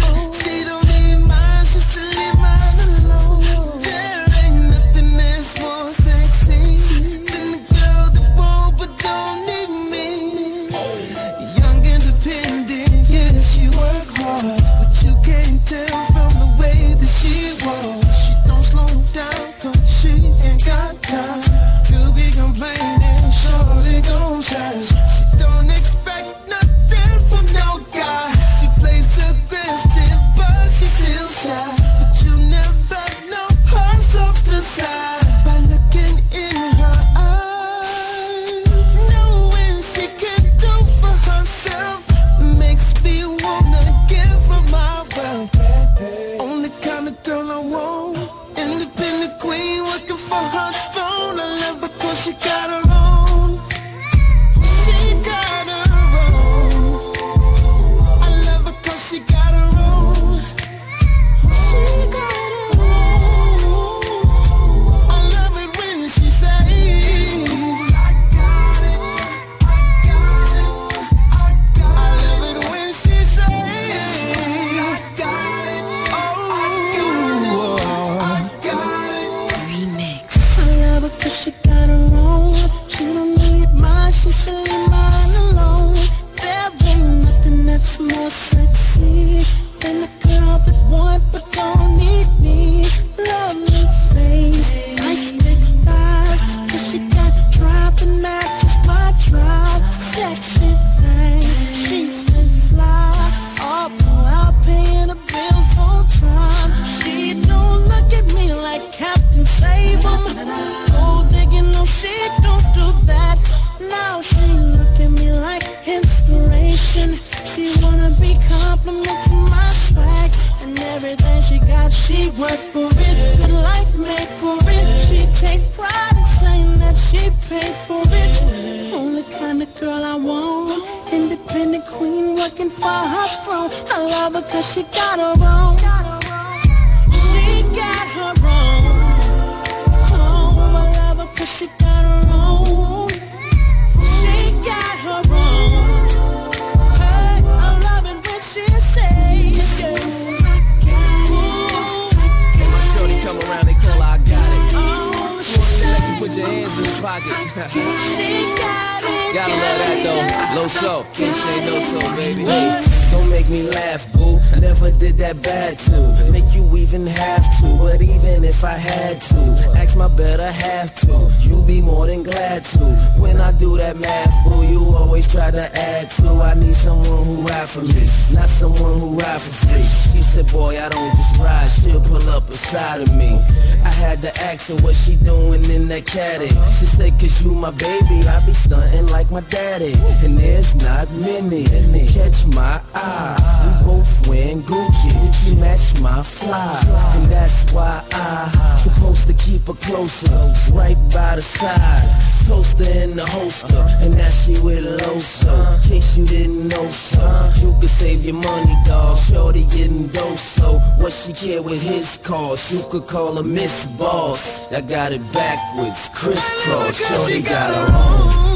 Catch 191.49 192.45
my 192.53 192.79
eye. 192.93 193.81
We 193.81 193.85
both 193.85 194.27
wearing 194.27 194.61
Gucci, 194.61 195.09
Gucci 195.09 195.57
match 195.57 195.99
my 196.01 196.21
fly. 196.21 196.79
And 197.15 197.31
that's 197.31 197.71
why 197.73 198.03
I 198.13 198.75
supposed 198.77 199.27
to 199.27 199.33
keep 199.33 199.65
her 199.67 199.73
closer, 199.73 200.29
right 200.73 200.97
by 201.11 201.35
the 201.37 201.41
side. 201.41 202.47
Toaster 202.47 202.89
in 202.89 203.15
the 203.15 203.25
holster, 203.25 203.85
and 204.01 204.17
now 204.17 204.29
she 204.29 204.53
with 204.59 204.83
Loso. 205.01 205.75
In 205.75 205.89
case 205.89 206.17
you 206.17 206.25
didn't 206.25 206.67
know 206.69 206.85
so, 206.85 207.51
you 207.61 207.75
could 207.79 207.89
save 207.89 208.25
your 208.25 208.35
money, 208.35 208.73
dog. 208.85 209.17
Shorty 209.17 209.65
getting 209.65 210.07
dose, 210.07 210.41
so 210.41 210.79
what 210.97 211.13
she 211.13 211.33
care 211.33 211.61
with 211.61 211.81
his 211.81 212.17
cost? 212.17 212.71
You 212.71 212.83
could 212.89 213.07
call 213.07 213.35
her 213.35 213.43
Miss 213.43 213.85
Boss. 213.97 214.71
I 214.71 214.81
got 214.81 215.11
it 215.11 215.21
backwards, 215.33 216.09
crisscross. 216.13 216.97
Shorty 217.07 217.41
got 217.41 217.69
her 217.75 218.45
own. 218.45 218.48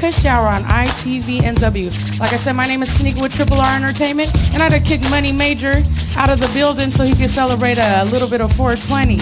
Kush 0.00 0.24
Hour 0.24 0.46
on 0.46 0.62
ITVNW. 0.62 2.18
Like 2.18 2.32
I 2.32 2.36
said, 2.36 2.54
my 2.54 2.66
name 2.66 2.82
is 2.82 2.88
Tanika 2.88 3.20
with 3.20 3.34
Triple 3.34 3.60
R 3.60 3.76
Entertainment, 3.76 4.32
and 4.54 4.62
I 4.62 4.70
had 4.70 4.72
to 4.72 4.80
kick 4.80 5.02
Money 5.10 5.30
Major 5.30 5.74
out 6.16 6.32
of 6.32 6.40
the 6.40 6.50
building 6.54 6.90
so 6.90 7.04
he 7.04 7.14
could 7.14 7.28
celebrate 7.28 7.76
a 7.76 8.04
little 8.06 8.28
bit 8.28 8.40
of 8.40 8.50
420. 8.50 9.18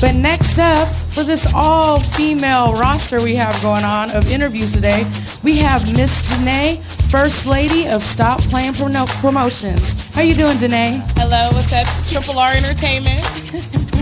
But 0.00 0.14
next 0.14 0.58
up, 0.58 0.88
for 0.88 1.22
this 1.22 1.52
all-female 1.54 2.72
roster 2.80 3.22
we 3.22 3.36
have 3.36 3.60
going 3.60 3.84
on 3.84 4.16
of 4.16 4.32
interviews 4.32 4.72
today, 4.72 5.04
we 5.44 5.58
have 5.58 5.84
Miss 5.92 6.24
Danae, 6.30 6.80
First 7.10 7.44
Lady 7.44 7.86
of 7.86 8.02
Stop 8.02 8.40
Playing 8.40 8.72
Promotions. 8.72 10.02
How 10.14 10.22
you 10.22 10.34
doing, 10.34 10.56
Danae? 10.56 10.98
Hello, 11.16 11.50
what's 11.52 11.74
up? 11.74 11.86
Triple 12.08 12.38
R 12.38 12.54
Entertainment. 12.54 13.92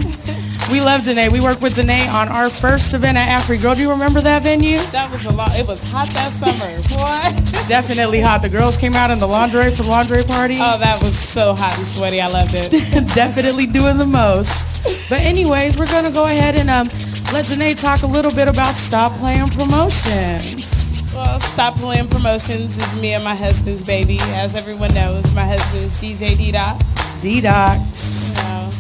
We 0.71 0.81
love 0.81 1.05
Danae. 1.05 1.29
We 1.29 1.41
worked 1.41 1.61
with 1.61 1.77
Danae 1.77 2.09
on 2.09 2.29
our 2.29 2.49
first 2.49 2.95
event 2.95 3.19
at 3.19 3.29
Afri 3.29 3.61
Girl. 3.61 3.75
Do 3.75 3.83
you 3.83 3.91
remember 3.91 4.21
that 4.23 4.43
venue? 4.43 4.79
That 4.93 5.11
was 5.11 5.25
a 5.27 5.31
lot. 5.31 5.59
It 5.59 5.67
was 5.69 5.83
hot 5.91 6.09
that 6.11 6.33
summer. 6.33 6.81
What? 6.95 7.35
Definitely 7.69 8.21
hot. 8.21 8.41
The 8.41 8.49
girls 8.49 8.77
came 8.77 8.95
out 8.95 9.11
in 9.11 9.19
the 9.19 9.27
lingerie 9.27 9.71
for 9.73 9.83
the 9.83 9.91
lingerie 9.91 10.23
party. 10.23 10.55
Oh, 10.59 10.79
that 10.79 11.03
was 11.03 11.19
so 11.19 11.55
hot 11.55 11.77
and 11.77 11.87
sweaty. 11.87 12.21
I 12.21 12.29
loved 12.29 12.55
it. 12.55 12.71
Definitely 13.15 13.67
doing 13.67 13.99
the 13.99 14.07
most. 14.07 15.09
But 15.11 15.21
anyways, 15.21 15.77
we're 15.77 15.87
going 15.87 16.05
to 16.05 16.11
go 16.11 16.25
ahead 16.25 16.55
and 16.55 16.71
um, 16.71 16.89
let 17.33 17.47
Danae 17.47 17.75
talk 17.75 18.03
a 18.03 18.07
little 18.07 18.31
bit 18.31 18.49
about 18.49 18.75
Stop 18.75 19.13
Playing 19.13 19.49
Promotions. 19.49 21.13
Well, 21.15 21.41
Stop 21.41 21.75
Playing 21.75 22.09
Promotions 22.09 22.77
is 22.77 23.01
me 23.03 23.13
and 23.15 23.25
my 23.25 23.35
husband's 23.35 23.85
baby. 23.85 24.19
As 24.21 24.55
everyone 24.55 24.95
knows, 24.95 25.35
my 25.35 25.45
husband's 25.45 26.01
DJ 26.01 26.37
D-Doc. 26.37 26.81
D-Doc. 27.21 27.79
You 28.25 28.35
know. 28.35 28.71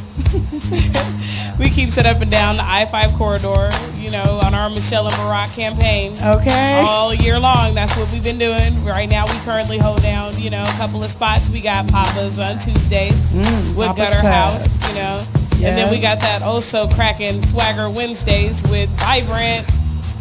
we 1.58 1.70
keep 1.70 1.88
it 1.96 2.06
up 2.06 2.20
and 2.20 2.30
down 2.30 2.56
the 2.56 2.62
I-5 2.64 3.16
corridor, 3.16 3.70
you 3.96 4.10
know, 4.10 4.40
on 4.44 4.54
our 4.54 4.68
Michelle 4.70 5.06
and 5.06 5.14
Barack 5.16 5.54
campaign. 5.54 6.12
Okay. 6.22 6.82
All 6.86 7.14
year 7.14 7.38
long. 7.38 7.74
That's 7.74 7.96
what 7.96 8.10
we've 8.12 8.24
been 8.24 8.38
doing. 8.38 8.84
Right 8.84 9.08
now, 9.08 9.24
we 9.26 9.38
currently 9.44 9.78
hold 9.78 10.02
down, 10.02 10.36
you 10.36 10.50
know, 10.50 10.62
a 10.64 10.72
couple 10.78 11.02
of 11.02 11.10
spots. 11.10 11.48
We 11.50 11.60
got 11.60 11.86
Papa's 11.88 12.38
on 12.38 12.58
Tuesdays 12.58 13.14
Mm, 13.32 13.76
with 13.76 13.86
Papa's 13.88 14.04
Gutter 14.10 14.20
Cut. 14.20 14.32
House, 14.34 14.88
you 14.88 14.94
know. 14.96 15.22
And 15.68 15.78
then 15.78 15.90
we 15.90 15.98
got 16.00 16.20
that 16.20 16.42
also 16.42 16.88
cracking 16.88 17.40
Swagger 17.40 17.88
Wednesdays 17.88 18.60
with 18.70 18.90
Vibrant, 19.00 19.64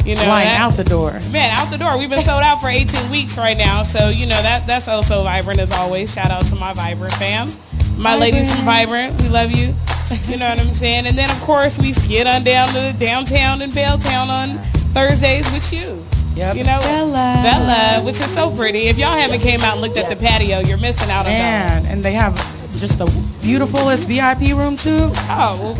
you 0.06 0.16
know. 0.16 0.22
That- 0.22 0.58
out 0.62 0.78
the 0.78 0.86
door. 0.86 1.20
Man, 1.32 1.50
out 1.52 1.70
the 1.70 1.78
door. 1.78 1.98
We've 1.98 2.10
been 2.10 2.24
sold 2.24 2.42
out 2.44 2.62
for 2.62 2.70
18 2.70 3.10
weeks 3.12 3.38
right 3.38 3.58
now. 3.58 3.84
So, 3.84 4.08
you 4.10 4.26
know, 4.26 4.42
that 4.42 4.66
that's 4.68 4.88
also 4.88 5.24
Vibrant 5.24 5.60
as 5.60 5.72
always. 5.74 6.14
Shout 6.14 6.32
out 6.32 6.46
to 6.46 6.56
my 6.56 6.72
Vibrant 6.74 7.14
fam. 7.16 7.50
My 7.98 8.16
ladies 8.18 8.56
from 8.56 8.64
Vibrant, 8.66 9.20
we 9.22 9.28
love 9.30 9.52
you. 9.52 9.74
You 10.26 10.38
know 10.38 10.50
what 10.50 10.60
I'm 10.60 10.74
saying? 10.74 11.08
And 11.08 11.18
then, 11.18 11.30
of 11.30 11.40
course, 11.42 11.80
we 11.80 11.94
skid 11.94 12.28
on 12.28 12.44
down 12.44 12.68
to 12.70 12.96
downtown 13.00 13.62
and 13.62 13.72
Belltown 13.72 14.28
on 14.28 14.58
Thursdays 14.94 15.52
with 15.52 15.74
you. 15.74 16.04
Yep. 16.36 16.56
You 16.56 16.64
know, 16.64 16.80
Bella. 16.80 17.42
Bella, 17.44 18.06
which 18.06 18.16
is 18.16 18.34
so 18.34 18.50
pretty. 18.56 18.88
If 18.88 18.98
y'all 18.98 19.16
haven't 19.16 19.42
came 19.42 19.62
out 19.62 19.74
and 19.74 19.82
looked 19.82 19.98
at 19.98 20.10
the 20.10 20.16
patio, 20.16 20.60
you're 20.60 20.80
missing 20.80 21.12
out 21.12 21.26
on 21.26 21.32
that. 21.32 21.84
Man, 21.84 21.86
and 21.86 22.04
they 22.04 22.14
have 22.14 22.36
just 22.80 22.98
the 22.98 23.06
beautifulest 23.42 24.08
VIP 24.08 24.58
room 24.58 24.76
too. 24.76 25.12
Oh, 25.30 25.58
well, 25.62 25.76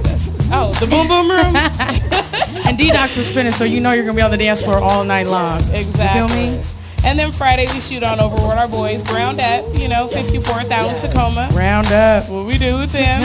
oh, 0.52 0.74
the 0.80 0.86
boom 0.86 1.08
boom 1.08 1.30
room. 1.30 1.56
and 2.68 2.78
D-Docs 2.78 3.18
is 3.18 3.28
spinning, 3.28 3.52
so 3.52 3.64
you 3.64 3.80
know 3.80 3.94
you're 3.94 4.06
gonna 4.06 4.16
be 4.16 4.22
on 4.22 4.32
the 4.32 4.38
dance 4.38 4.64
floor 4.64 4.78
all 4.78 5.04
night 5.04 5.28
long. 5.28 5.60
Exactly. 5.74 6.46
You 6.46 6.52
feel 6.52 6.58
me? 6.58 6.64
And 7.06 7.20
then 7.20 7.32
Friday 7.32 7.66
we 7.74 7.80
shoot 7.82 8.02
on 8.04 8.20
over 8.20 8.36
with 8.36 8.58
our 8.58 8.68
boys, 8.68 9.04
Ground 9.04 9.40
Up, 9.42 9.66
you 9.78 9.88
know, 9.90 10.08
54th 10.08 10.72
out 10.72 10.90
in 10.90 10.96
Tacoma. 11.02 11.50
Round 11.54 11.88
up. 11.92 12.30
What 12.30 12.46
we 12.46 12.58
do 12.58 12.78
with 12.78 12.92
them. 12.92 13.22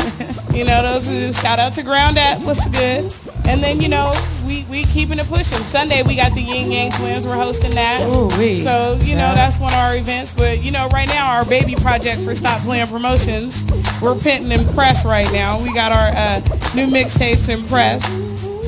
you 0.54 0.64
know, 0.64 0.82
those 0.82 1.06
who 1.06 1.32
shout 1.32 1.58
out 1.58 1.72
to 1.74 1.82
Ground 1.84 2.18
Up, 2.18 2.42
what's 2.42 2.66
good? 2.68 3.12
And 3.46 3.62
then, 3.62 3.80
you 3.80 3.88
know, 3.88 4.12
we, 4.46 4.66
we 4.68 4.84
keeping 4.84 5.18
it 5.18 5.26
pushing. 5.26 5.58
Sunday 5.58 6.02
we 6.02 6.16
got 6.16 6.34
the 6.34 6.42
Ying 6.42 6.72
Yang 6.72 6.92
Twins, 6.92 7.24
we're 7.26 7.34
hosting 7.36 7.70
that. 7.72 8.02
Ooh, 8.08 8.28
wee. 8.38 8.62
So, 8.62 8.98
you 9.00 9.14
know, 9.14 9.28
Yeah. 9.30 9.34
that's 9.34 9.60
one 9.60 9.72
of 9.72 9.78
our 9.78 9.96
events. 9.96 10.32
But, 10.34 10.60
you 10.62 10.70
know, 10.72 10.88
right 10.88 11.08
now 11.08 11.32
our 11.36 11.44
baby 11.44 11.74
project 11.76 12.20
for 12.22 12.34
Stop 12.34 12.60
Playing 12.62 12.88
Promotions, 12.88 13.62
we're 14.02 14.14
pinting 14.14 14.50
in 14.50 14.74
press 14.74 15.04
right 15.04 15.30
now. 15.32 15.62
We 15.62 15.72
got 15.72 15.92
our 15.92 16.08
uh, 16.14 16.40
new 16.74 16.88
mixtapes 16.88 17.48
in 17.48 17.64
press. 17.68 18.02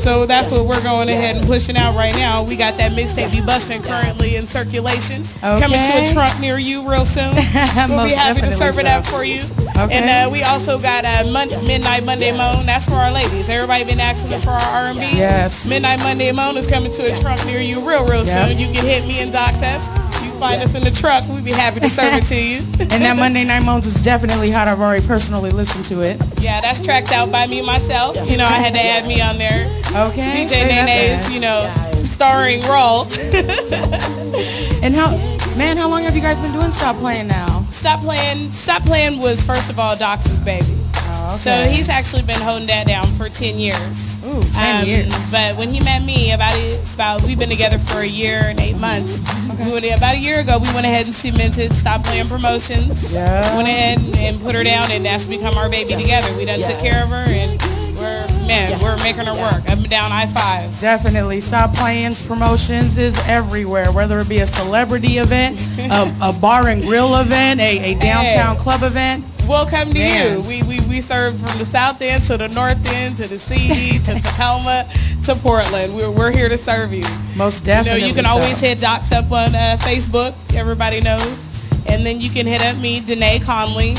So 0.00 0.24
that's 0.24 0.50
what 0.50 0.64
we're 0.66 0.82
going 0.82 1.08
ahead 1.10 1.36
and 1.36 1.46
pushing 1.46 1.76
out 1.76 1.94
right 1.94 2.14
now. 2.16 2.42
We 2.42 2.56
got 2.56 2.76
that 2.78 2.92
mixtape 2.92 3.32
be 3.32 3.40
busting 3.44 3.82
currently 3.82 4.36
in 4.36 4.46
circulation. 4.46 5.24
Coming 5.40 5.78
to 5.78 5.92
a 6.02 6.06
trunk 6.12 6.40
near 6.40 6.58
you 6.58 6.88
real 6.88 7.04
soon. 7.04 7.34
we'll 7.34 8.08
be 8.08 8.16
happy 8.16 8.40
to 8.40 8.52
serve 8.52 8.78
it 8.78 8.86
up 8.86 9.06
for 9.06 9.24
you. 9.24 9.42
Okay. 9.76 9.92
And 9.96 10.08
uh, 10.08 10.30
we 10.32 10.42
also 10.42 10.78
got 10.78 11.04
uh, 11.04 11.30
Mon- 11.30 11.48
Midnight 11.66 12.04
Monday 12.04 12.32
Moan. 12.32 12.64
That's 12.66 12.86
for 12.88 12.96
our 12.96 13.12
ladies. 13.12 13.48
Everybody 13.48 13.84
been 13.84 14.00
asking 14.00 14.32
us 14.32 14.42
for 14.44 14.50
our 14.50 14.88
R&B. 14.88 15.00
Yes. 15.16 15.68
Midnight 15.68 16.00
Monday 16.00 16.32
Moan 16.32 16.56
is 16.56 16.66
coming 16.66 16.92
to 16.92 17.02
a 17.02 17.16
trunk 17.20 17.44
near 17.46 17.60
you 17.60 17.86
real, 17.86 18.04
real 18.06 18.24
Yep. 18.24 18.48
soon. 18.48 18.58
You 18.58 18.66
can 18.72 18.84
hit 18.84 19.06
me 19.06 19.20
and 19.20 19.32
Doc 19.32 19.52
F. 19.62 19.99
Find 20.40 20.62
us 20.62 20.74
in 20.74 20.82
the 20.82 20.90
truck. 20.90 21.28
We'd 21.28 21.44
be 21.44 21.52
happy 21.52 21.80
to 21.80 21.90
serve 21.90 22.14
it 22.14 22.24
to 22.24 22.34
you. 22.34 22.58
and 22.80 23.02
that 23.04 23.16
Monday 23.16 23.44
Night 23.44 23.62
Moans 23.62 23.86
is 23.86 24.02
definitely 24.02 24.50
hot. 24.50 24.68
I've 24.68 24.80
already 24.80 25.06
personally 25.06 25.50
listened 25.50 25.84
to 25.86 26.00
it. 26.00 26.16
Yeah, 26.40 26.62
that's 26.62 26.82
tracked 26.82 27.12
out 27.12 27.30
by 27.30 27.46
me 27.46 27.60
myself. 27.60 28.16
You 28.30 28.38
know, 28.38 28.44
I 28.44 28.58
had 28.58 28.72
to 28.72 28.80
add 28.80 29.06
me 29.06 29.20
on 29.20 29.36
there. 29.36 29.66
Okay. 30.08 30.46
DJ 30.46 30.66
Nene's, 30.66 31.30
you 31.30 31.40
know, 31.40 31.60
starring 32.04 32.62
role. 32.62 33.06
And 34.82 34.94
how, 34.94 35.10
man, 35.58 35.76
how 35.76 35.90
long 35.90 36.04
have 36.04 36.16
you 36.16 36.22
guys 36.22 36.40
been 36.40 36.52
doing 36.52 36.72
Stop 36.72 36.96
Playing 36.96 37.26
now? 37.26 37.66
Stop 37.68 38.00
Playing, 38.00 38.50
Stop 38.50 38.82
Playing 38.84 39.18
was 39.20 39.44
first 39.44 39.68
of 39.68 39.78
all 39.78 39.94
Doc's 39.94 40.38
baby. 40.38 40.64
Oh, 40.94 41.36
So 41.38 41.50
he's 41.64 41.90
actually 41.90 42.22
been 42.22 42.40
holding 42.40 42.66
that 42.68 42.86
down 42.86 43.06
for 43.06 43.28
10 43.28 43.58
years. 43.58 44.24
Ooh, 44.24 44.40
10 44.42 44.82
um, 44.82 44.88
years. 44.88 45.30
But 45.30 45.56
when 45.58 45.68
he 45.68 45.80
met 45.80 46.02
me, 46.02 46.32
about 46.32 46.56
about 46.94 47.22
we've 47.24 47.38
been 47.38 47.50
together 47.50 47.78
for 47.78 47.98
a 47.98 48.06
year 48.06 48.40
and 48.44 48.58
eight 48.58 48.78
months. 48.78 49.20
We 49.64 49.72
went, 49.72 49.84
about 49.86 50.14
a 50.14 50.18
year 50.18 50.40
ago, 50.40 50.58
we 50.58 50.72
went 50.74 50.86
ahead 50.86 51.06
and 51.06 51.14
cemented 51.14 51.72
Stop 51.72 52.02
Playing 52.04 52.26
Promotions. 52.28 53.12
Yeah. 53.12 53.44
Went 53.56 53.68
ahead 53.68 53.98
and, 53.98 54.16
and 54.16 54.40
put 54.40 54.54
her 54.54 54.64
down, 54.64 54.90
and 54.90 55.04
that's 55.04 55.26
become 55.26 55.54
our 55.56 55.68
baby 55.70 55.94
together. 55.94 56.34
We 56.36 56.44
done 56.46 56.58
took 56.60 56.78
care 56.80 57.02
of 57.04 57.10
her, 57.10 57.24
and 57.28 57.60
we're 57.96 58.26
man, 58.46 58.80
we're 58.82 58.96
making 59.04 59.26
her 59.26 59.34
work. 59.34 59.62
Up 59.68 59.78
and 59.78 59.90
down 59.90 60.10
I-5. 60.12 60.80
Definitely. 60.80 61.40
Stop 61.42 61.74
Playing 61.74 62.14
Promotions 62.26 62.96
is 62.96 63.16
everywhere, 63.28 63.92
whether 63.92 64.18
it 64.18 64.28
be 64.28 64.38
a 64.38 64.46
celebrity 64.46 65.18
event, 65.18 65.58
a, 65.78 66.14
a 66.22 66.32
bar 66.40 66.68
and 66.68 66.82
grill 66.82 67.16
event, 67.20 67.60
a, 67.60 67.92
a 67.92 67.98
downtown 67.98 68.56
Hey. 68.56 68.62
club 68.62 68.82
event. 68.82 69.24
We'll 69.48 69.66
come 69.66 69.88
to 69.90 69.94
Man. 69.98 70.44
you. 70.44 70.48
We, 70.48 70.62
we 70.90 71.00
serve 71.00 71.38
from 71.38 71.56
the 71.58 71.64
south 71.64 72.02
end 72.02 72.22
to 72.24 72.36
the 72.36 72.48
north 72.48 72.76
end 72.94 73.16
to 73.16 73.28
the 73.28 73.38
CD 73.38 73.98
to 74.04 74.20
Tacoma 74.20 74.84
to 75.24 75.34
Portland. 75.36 75.94
We're, 75.94 76.10
we're 76.10 76.32
here 76.32 76.48
to 76.48 76.58
serve 76.58 76.92
you. 76.92 77.04
Most 77.36 77.64
definitely. 77.64 78.00
You 78.00 78.06
know, 78.06 78.08
you 78.08 78.14
can 78.14 78.24
so. 78.24 78.30
always 78.32 78.60
hit 78.60 78.80
Docs 78.80 79.12
up 79.12 79.30
on 79.30 79.54
uh, 79.54 79.78
Facebook. 79.80 80.34
Everybody 80.54 81.00
knows. 81.00 81.46
And 81.88 82.04
then 82.04 82.20
you 82.20 82.28
can 82.28 82.46
hit 82.46 82.64
up 82.64 82.76
me, 82.78 83.00
Danae 83.00 83.38
Conley, 83.38 83.94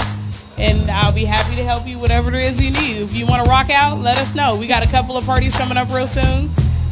and 0.58 0.92
I'll 0.92 1.14
be 1.14 1.26
happy 1.26 1.56
to 1.56 1.64
help 1.64 1.88
you 1.88 1.98
whatever 1.98 2.30
it 2.30 2.44
is 2.44 2.62
you 2.62 2.72
need. 2.72 3.02
If 3.02 3.16
you 3.16 3.26
want 3.26 3.44
to 3.44 3.50
rock 3.50 3.70
out, 3.70 4.00
let 4.00 4.18
us 4.18 4.36
know. 4.36 4.58
We 4.60 4.68
got 4.68 4.86
a 4.86 4.92
couple 4.92 5.18
of 5.18 5.26
parties 5.26 5.58
coming 5.58 5.78
up 5.78 5.92
real 5.94 6.08
soon 6.08 6.50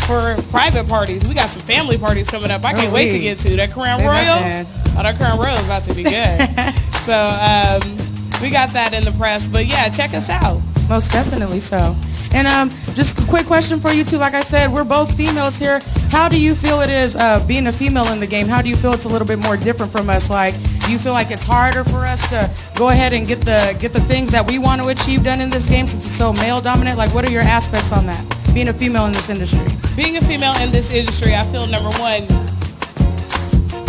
for 0.08 0.36
private 0.50 0.88
parties. 0.88 1.28
We 1.28 1.36
got 1.36 1.50
some 1.50 1.62
family 1.62 1.98
parties 1.98 2.30
coming 2.30 2.52
up. 2.52 2.64
I 2.66 2.74
can't 2.74 2.90
Oh, 2.92 2.94
wait 2.96 3.12
to 3.12 3.20
get 3.20 3.38
to 3.40 3.50
that 3.58 3.72
Crown 3.72 4.02
Royal. 4.02 4.16
Oh, 4.18 5.04
that 5.04 5.18
Crown 5.18 5.38
Royal 5.40 5.56
is 5.56 5.66
about 5.66 5.84
to 5.84 5.94
be 5.94 6.04
good. 6.04 6.40
so 7.06 7.16
um, 7.16 8.09
we 8.42 8.50
got 8.50 8.70
that 8.70 8.94
in 8.94 9.04
the 9.04 9.12
press. 9.12 9.48
But 9.48 9.66
yeah, 9.66 9.90
check 9.90 10.14
us 10.14 10.30
out. 10.30 10.62
Most 10.90 11.12
definitely 11.12 11.60
so. 11.60 11.96
And 12.32 12.48
um, 12.48 12.70
just 12.96 13.20
a 13.20 13.28
quick 13.28 13.46
question 13.46 13.80
for 13.80 13.92
you 13.92 14.04
too. 14.04 14.18
Like 14.18 14.34
I 14.34 14.42
said, 14.42 14.72
we're 14.72 14.84
both 14.84 15.16
females 15.16 15.58
here. 15.58 15.80
How 16.10 16.30
do 16.30 16.40
you 16.40 16.54
feel 16.56 16.82
it 16.82 16.90
is 16.90 17.16
uh, 17.16 17.44
being 17.48 17.68
a 17.68 17.72
female 17.72 18.12
in 18.12 18.20
the 18.20 18.28
game? 18.28 18.48
How 18.48 18.62
do 18.62 18.70
you 18.70 18.76
feel 18.76 18.94
it's 18.94 19.06
a 19.06 19.10
little 19.10 19.28
bit 19.28 19.40
more 19.40 19.58
different 19.58 19.92
from 19.92 20.10
us? 20.10 20.30
Like, 20.30 20.54
do 20.86 20.92
you 20.92 21.00
feel 21.00 21.14
like 21.14 21.32
it's 21.32 21.46
harder 21.46 21.84
for 21.84 22.06
us 22.06 22.30
to 22.30 22.50
go 22.78 22.90
ahead 22.90 23.14
and 23.14 23.28
get 23.28 23.42
the 23.42 23.76
get 23.80 23.94
the 23.94 24.02
things 24.02 24.32
that 24.32 24.50
we 24.50 24.60
want 24.60 24.82
to 24.82 24.88
achieve 24.90 25.24
done 25.24 25.42
in 25.42 25.50
this 25.50 25.68
game 25.70 25.88
since 25.88 26.06
it's 26.06 26.16
so 26.16 26.34
male 26.34 26.62
dominant? 26.62 26.98
Like, 26.98 27.14
what 27.14 27.28
are 27.28 27.32
your 27.32 27.44
aspects 27.44 27.92
on 27.92 28.06
that? 28.06 28.24
Being 28.54 28.70
a 28.70 28.74
female 28.74 29.06
in 29.06 29.12
this 29.12 29.30
industry. 29.30 29.66
Being 29.96 30.18
a 30.18 30.22
female 30.22 30.54
in 30.62 30.72
this 30.72 30.94
industry, 30.94 31.36
I 31.36 31.44
feel 31.46 31.68
number 31.68 31.90
one, 31.98 32.24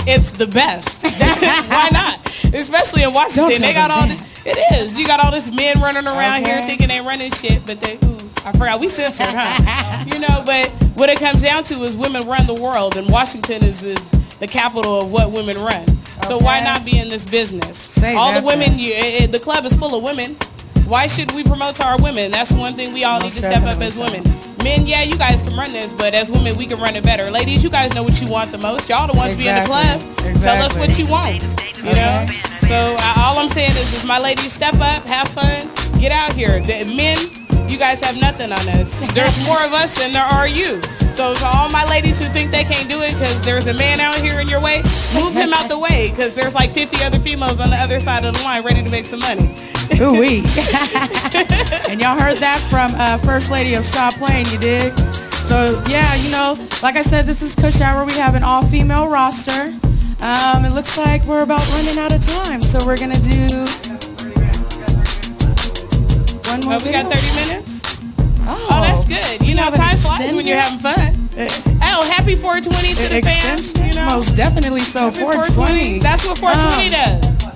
it's 0.07 0.33
the 0.33 0.47
best. 0.47 1.03
Why 1.71 1.89
not? 1.93 2.27
Especially 2.55 3.05
in 3.05 3.13
Washington, 3.13 3.63
they 3.63 3.73
got 3.73 3.91
all. 3.91 4.07
The, 4.07 4.30
it 4.45 4.57
is. 4.81 4.99
You 4.99 5.07
got 5.07 5.25
all 5.25 5.31
this 5.31 5.51
men 5.51 5.81
running 5.81 6.07
around 6.07 6.47
here 6.47 6.63
thinking 6.63 6.89
they 6.89 7.01
running 7.01 7.31
shit, 7.33 7.65
but 7.67 7.81
they. 7.81 7.95
Ooh, 8.07 8.17
I 8.47 8.53
forgot 8.53 8.81
we 8.81 8.89
censored, 8.89 9.27
huh? 9.29 10.05
you 10.13 10.19
know, 10.19 10.43
but 10.47 10.67
what 10.97 11.11
it 11.11 11.19
comes 11.19 11.43
down 11.43 11.63
to 11.65 11.83
is 11.83 11.97
women 11.97 12.27
run 12.27 12.47
the 12.47 12.55
world, 12.55 12.97
and 12.97 13.09
Washington 13.11 13.63
is, 13.63 13.83
is 13.83 14.01
the 14.39 14.47
capital 14.47 15.01
of 15.03 15.13
what 15.13 15.31
women 15.31 15.57
run. 15.59 15.87
So 16.25 16.39
why 16.39 16.61
not 16.61 16.85
be 16.85 16.99
in 16.99 17.09
this 17.09 17.25
business? 17.29 17.77
Say 17.77 18.15
all 18.15 18.33
the 18.33 18.47
women, 18.47 18.79
you, 18.79 18.93
it, 18.95 19.25
it- 19.25 19.33
the 19.33 19.39
club 19.41 19.65
is 19.65 19.75
full 19.77 19.95
of 19.97 20.03
women. 20.05 20.37
Why 20.87 21.07
should 21.07 21.31
we 21.33 21.45
promote 21.45 21.77
to 21.77 21.87
our 21.87 22.01
women? 22.01 22.31
That's 22.31 22.53
one 22.53 22.75
thing 22.75 22.93
we 22.93 23.05
all 23.05 23.21
Most 23.21 23.37
need 23.37 23.43
to 23.43 23.51
step 23.51 23.63
up 23.63 23.81
as 23.81 23.97
women. 23.97 24.23
Men, 24.65 24.87
yeah, 24.87 25.03
you 25.03 25.17
guys 25.17 25.43
can 25.43 25.57
run 25.57 25.73
this, 25.73 25.93
but 25.93 26.13
as 26.15 26.31
women, 26.31 26.57
we 26.59 26.67
can 26.67 26.79
run 26.81 26.97
it 26.97 27.05
better. 27.05 27.31
Ladies, 27.31 27.63
you 27.63 27.71
guys 27.71 27.95
know 27.95 28.03
what 28.03 28.21
you 28.21 28.29
want 28.29 28.51
the 28.53 28.59
most. 28.59 28.89
Y'all 28.89 29.07
the 29.07 29.17
ones 29.17 29.37
be 29.37 29.49
in 29.49 29.55
the 29.55 29.65
club. 29.65 30.01
Exactly. 30.27 30.41
Tell 30.43 30.63
us 30.65 30.77
what 30.77 30.99
you 30.99 31.07
want. 31.07 31.43
You 31.79 31.95
know. 31.95 32.27
So 32.71 32.95
I, 33.03 33.27
all 33.27 33.43
I'm 33.43 33.51
saying 33.51 33.75
is, 33.75 33.99
is 33.99 34.07
my 34.07 34.21
ladies, 34.21 34.53
step 34.53 34.75
up, 34.75 35.03
have 35.11 35.27
fun, 35.35 35.67
get 35.99 36.13
out 36.13 36.33
here. 36.33 36.63
The 36.63 36.87
men, 36.87 37.19
you 37.69 37.77
guys 37.77 37.99
have 37.99 38.15
nothing 38.15 38.53
on 38.53 38.63
us. 38.79 38.95
There's 39.13 39.45
more 39.45 39.59
of 39.67 39.75
us 39.75 39.99
than 39.99 40.13
there 40.13 40.23
are 40.23 40.47
you. 40.47 40.81
So 41.19 41.35
to 41.35 41.47
all 41.51 41.69
my 41.71 41.85
ladies 41.91 42.23
who 42.23 42.31
think 42.31 42.53
they 42.53 42.63
can't 42.63 42.89
do 42.89 43.03
it 43.03 43.11
because 43.19 43.43
there's 43.43 43.67
a 43.67 43.75
man 43.75 43.99
out 43.99 44.15
here 44.15 44.39
in 44.39 44.47
your 44.47 44.61
way, 44.61 44.83
move 45.19 45.35
him 45.35 45.53
out 45.53 45.69
the 45.69 45.81
way 45.81 46.11
because 46.11 46.37
there's 46.37 46.55
like 46.55 46.71
50 46.71 47.05
other 47.05 47.19
females 47.19 47.59
on 47.59 47.71
the 47.71 47.77
other 47.77 47.99
side 47.99 48.25
of 48.25 48.35
the 48.35 48.43
line 48.45 48.63
ready 48.63 48.85
to 48.85 48.91
make 48.91 49.05
some 49.05 49.19
money. 49.19 49.51
Ooh 50.01 50.15
wee. 50.15 50.39
and 51.91 52.01
y'all 52.01 52.17
heard 52.17 52.39
that 52.39 52.65
from 52.71 52.89
uh, 52.95 53.19
First 53.19 53.51
Lady 53.51 53.75
of 53.75 53.83
Stop 53.85 54.15
Playing, 54.15 54.47
you 54.47 54.59
dig? 54.59 54.97
So 55.51 55.83
yeah, 55.89 56.15
you 56.23 56.31
know, 56.31 56.55
like 56.85 56.95
I 56.95 57.03
said, 57.03 57.27
this 57.27 57.43
is 57.43 57.57
Kush 57.57 57.81
Hour. 57.81 58.07
We 58.07 58.15
have 58.15 58.37
an 58.37 58.45
all-female 58.45 59.11
roster. 59.11 59.75
Um, 60.21 60.65
it 60.67 60.73
looks 60.75 60.99
like 60.99 61.25
we're 61.25 61.43
about 61.43 61.67
running 61.73 61.99
out 61.99 62.13
of 62.13 62.21
time, 62.45 62.61
so 62.61 62.79
we're 62.85 62.99
gonna 62.99 63.19
do 63.21 63.65
one 66.51 66.61
more. 66.65 66.75
Oh, 66.77 66.85
we 66.85 66.93
got 66.93 67.09
30 67.09 67.49
minutes? 67.49 67.99
Oh, 68.45 68.69
Oh, 68.71 68.81
that's 68.83 69.07
good. 69.07 69.47
You 69.47 69.55
know, 69.55 69.71
time 69.71 69.97
flies 69.97 70.35
when 70.35 70.47
you're 70.47 70.59
having 70.61 70.79
fun. 70.79 71.17
Oh, 71.83 72.05
happy 72.13 72.37
420 72.37 72.89
to 72.95 73.15
the 73.15 73.23
fans. 73.23 73.73
You 73.79 73.95
know, 73.95 74.17
Most 74.17 74.37
definitely 74.37 74.81
so. 74.81 75.07
Happy 75.11 75.21
420. 75.21 75.99
That's 76.01 76.27
what 76.27 76.37
420 76.39 76.85
Um, 76.85 76.91
does. 76.93 77.50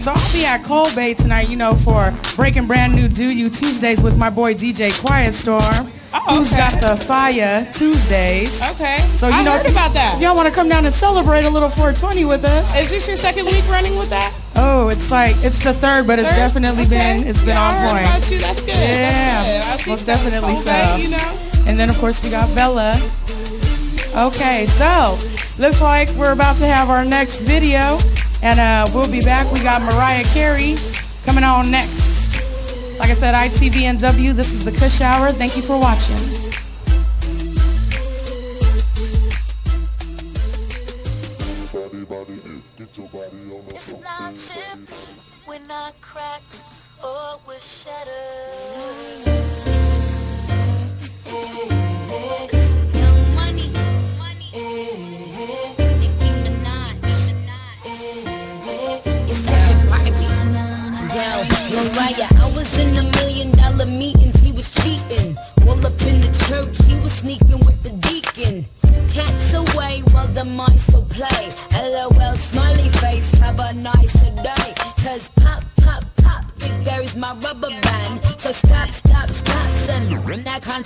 So 0.00 0.12
I'll 0.14 0.32
be 0.32 0.44
at 0.46 0.62
Cold 0.64 0.94
Bay 0.94 1.12
tonight, 1.14 1.48
you 1.48 1.56
know, 1.56 1.74
for 1.74 2.12
Breaking 2.36 2.66
Brand 2.66 2.94
New 2.94 3.08
Do 3.08 3.24
You 3.28 3.50
Tuesdays 3.50 4.00
with 4.00 4.16
my 4.16 4.30
boy 4.30 4.54
DJ 4.54 4.90
Quiet 5.04 5.34
Storm, 5.34 5.90
Oh, 6.14 6.38
who's 6.38 6.48
okay. 6.54 6.58
got 6.62 6.80
the 6.80 6.96
Fire 7.04 7.66
Tuesdays. 7.74 8.62
Okay. 8.72 8.96
So 8.98 9.28
you 9.28 9.34
I 9.34 9.44
know, 9.44 9.52
heard 9.58 9.70
about 9.70 9.92
that. 9.92 10.18
Y'all 10.20 10.34
want 10.36 10.48
to 10.48 10.54
come 10.54 10.68
down 10.68 10.86
and 10.86 10.94
celebrate 10.94 11.44
a 11.44 11.50
little 11.50 11.68
420 11.68 12.24
with 12.24 12.44
us? 12.44 12.78
Is 12.80 12.88
this 12.90 13.06
your 13.08 13.16
second 13.18 13.46
week 13.46 13.68
running 13.68 13.98
with 13.98 14.08
that? 14.10 14.32
Oh, 14.56 14.88
it's 14.88 15.10
like 15.10 15.32
it's 15.44 15.62
the 15.62 15.72
third, 15.74 16.06
but 16.06 16.18
it's 16.18 16.28
Third? 16.30 16.36
definitely 16.36 16.82
Okay. 16.86 16.98
been 17.18 17.26
it's 17.26 17.40
been 17.40 17.54
Yeah, 17.56 17.66
on 17.66 17.72
I 17.72 17.78
heard 17.78 17.90
point. 17.90 18.06
about 18.06 18.30
you. 18.30 18.38
That's 18.38 18.62
good. 18.62 18.74
Yeah, 18.76 19.42
That's 19.42 19.84
good. 19.84 19.90
Most 19.90 20.04
definitely 20.06 20.56
so. 20.56 20.96
You 20.96 21.10
know. 21.10 21.30
And 21.68 21.78
then 21.78 21.90
of 21.90 21.98
course 21.98 22.22
we 22.24 22.30
got 22.30 22.48
Bella. 22.54 22.94
Okay, 24.16 24.64
so 24.66 25.18
looks 25.58 25.80
like 25.82 26.08
we're 26.16 26.32
about 26.32 26.56
to 26.56 26.66
have 26.66 26.88
our 26.88 27.04
next 27.04 27.40
video, 27.40 27.98
and 28.42 28.60
uh, 28.60 28.90
we'll 28.94 29.10
be 29.10 29.20
back. 29.20 29.50
We 29.52 29.60
got 29.60 29.82
Mariah 29.82 30.24
Carey 30.32 30.76
coming 31.24 31.44
on 31.44 31.70
next. 31.70 32.98
Like 32.98 33.10
I 33.10 33.14
said, 33.14 33.34
ITV 33.34 33.82
and 33.82 33.98
This 34.32 34.52
is 34.52 34.64
the 34.64 34.72
Kush 34.72 35.00
Hour. 35.00 35.32
Thank 35.32 35.56
you 35.56 35.62
for 35.62 35.78
watching. 35.78 36.37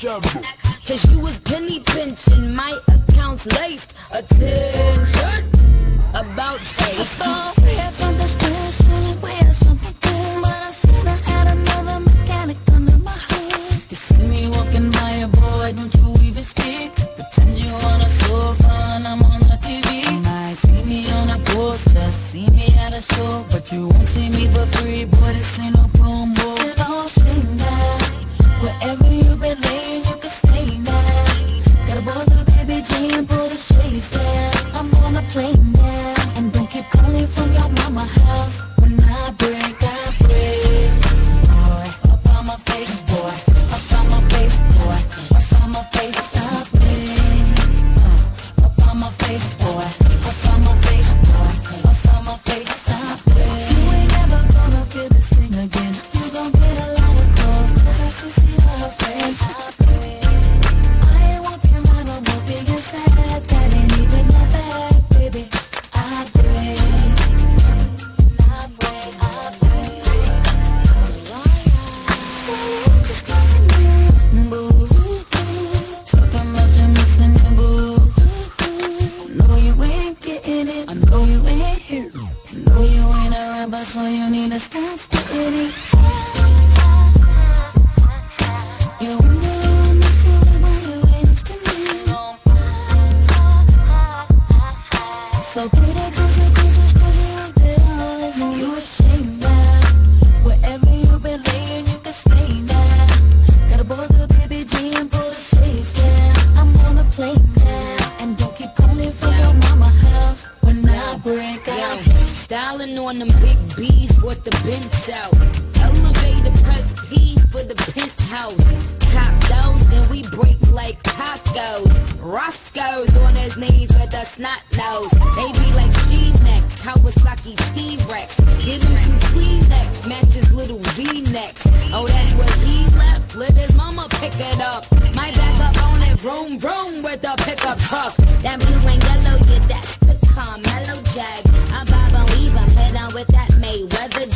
Cause 0.03 1.13
you 1.13 1.21
was 1.21 1.39
penny 1.39 1.79
pinching, 1.79 2.57
my 2.57 2.77
account's 2.89 3.47
laced. 3.61 3.95
Attention 4.13 5.49
about 6.13 6.59
face. 6.59 7.62
my 37.93 38.07
house. 38.07 38.72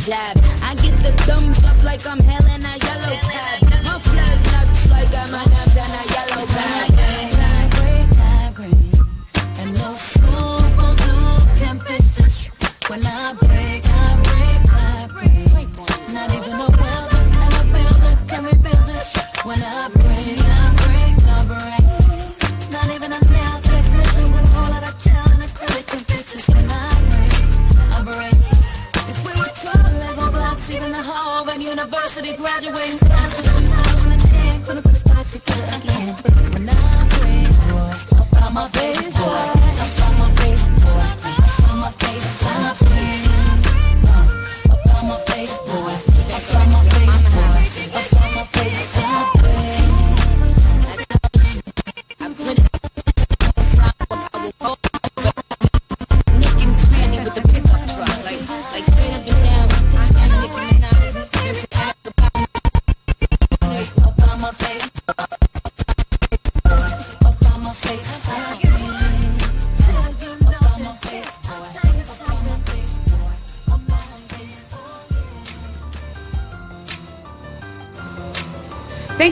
jab. 0.06 0.38
I 0.62 0.74
get 0.76 0.94
the 1.02 1.10
thumbs 1.26 1.64
up 1.64 1.82
like 1.82 2.06
I'm 2.06 2.20
hella 2.20 2.55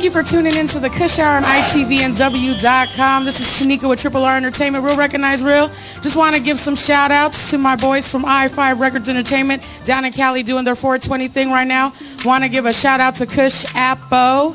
Thank 0.05 0.15
you 0.15 0.23
for 0.23 0.29
tuning 0.29 0.55
in 0.57 0.67
to 0.67 0.79
the 0.79 0.91
Kush 0.91 1.19
Hour 1.19 1.39
on 1.39 1.45
ITVNW.com. 1.45 3.25
This 3.25 3.41
is 3.41 3.47
Tanika 3.47 3.89
with 3.89 4.03
Triple 4.03 4.23
R 4.23 4.37
Entertainment, 4.37 4.85
Real 4.85 4.99
Recognize 4.99 5.43
Real. 5.43 5.69
Just 6.03 6.15
want 6.15 6.37
to 6.37 6.43
give 6.43 6.59
some 6.59 6.77
shout 6.77 7.11
outs 7.11 7.51
to 7.53 7.57
my 7.57 7.75
boys 7.75 8.07
from 8.07 8.23
I5 8.23 8.81
Records 8.81 9.09
Entertainment 9.09 9.63
down 9.87 10.05
in 10.05 10.13
Cali 10.13 10.43
doing 10.43 10.67
their 10.67 10.75
420 10.75 11.29
thing 11.29 11.51
right 11.51 11.67
now. 11.67 11.95
Want 12.23 12.45
to 12.45 12.51
give 12.51 12.67
a 12.67 12.75
shout 12.75 13.01
out 13.01 13.15
to 13.15 13.25
Kush 13.25 13.65
Appo. 13.73 14.55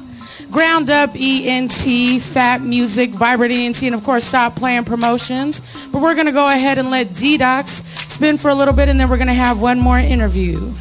Ground 0.51 0.91
Up 0.91 1.15
ENT, 1.15 2.21
Fat 2.21 2.61
Music, 2.61 3.09
Vibrant 3.09 3.51
ENT, 3.51 3.81
and 3.81 3.95
of 3.95 4.03
course 4.03 4.25
Stop 4.25 4.55
Playing 4.55 4.85
Promotions. 4.85 5.87
But 5.87 6.03
we're 6.03 6.13
going 6.13 6.27
to 6.27 6.31
go 6.31 6.45
ahead 6.47 6.77
and 6.77 6.91
let 6.91 7.15
D-Docs 7.15 7.71
spin 8.13 8.37
for 8.37 8.49
a 8.49 8.55
little 8.55 8.75
bit 8.75 8.87
and 8.87 8.99
then 8.99 9.09
we're 9.09 9.17
going 9.17 9.27
to 9.29 9.33
have 9.33 9.59
one 9.59 9.79
more 9.79 9.97
interview. 9.97 10.71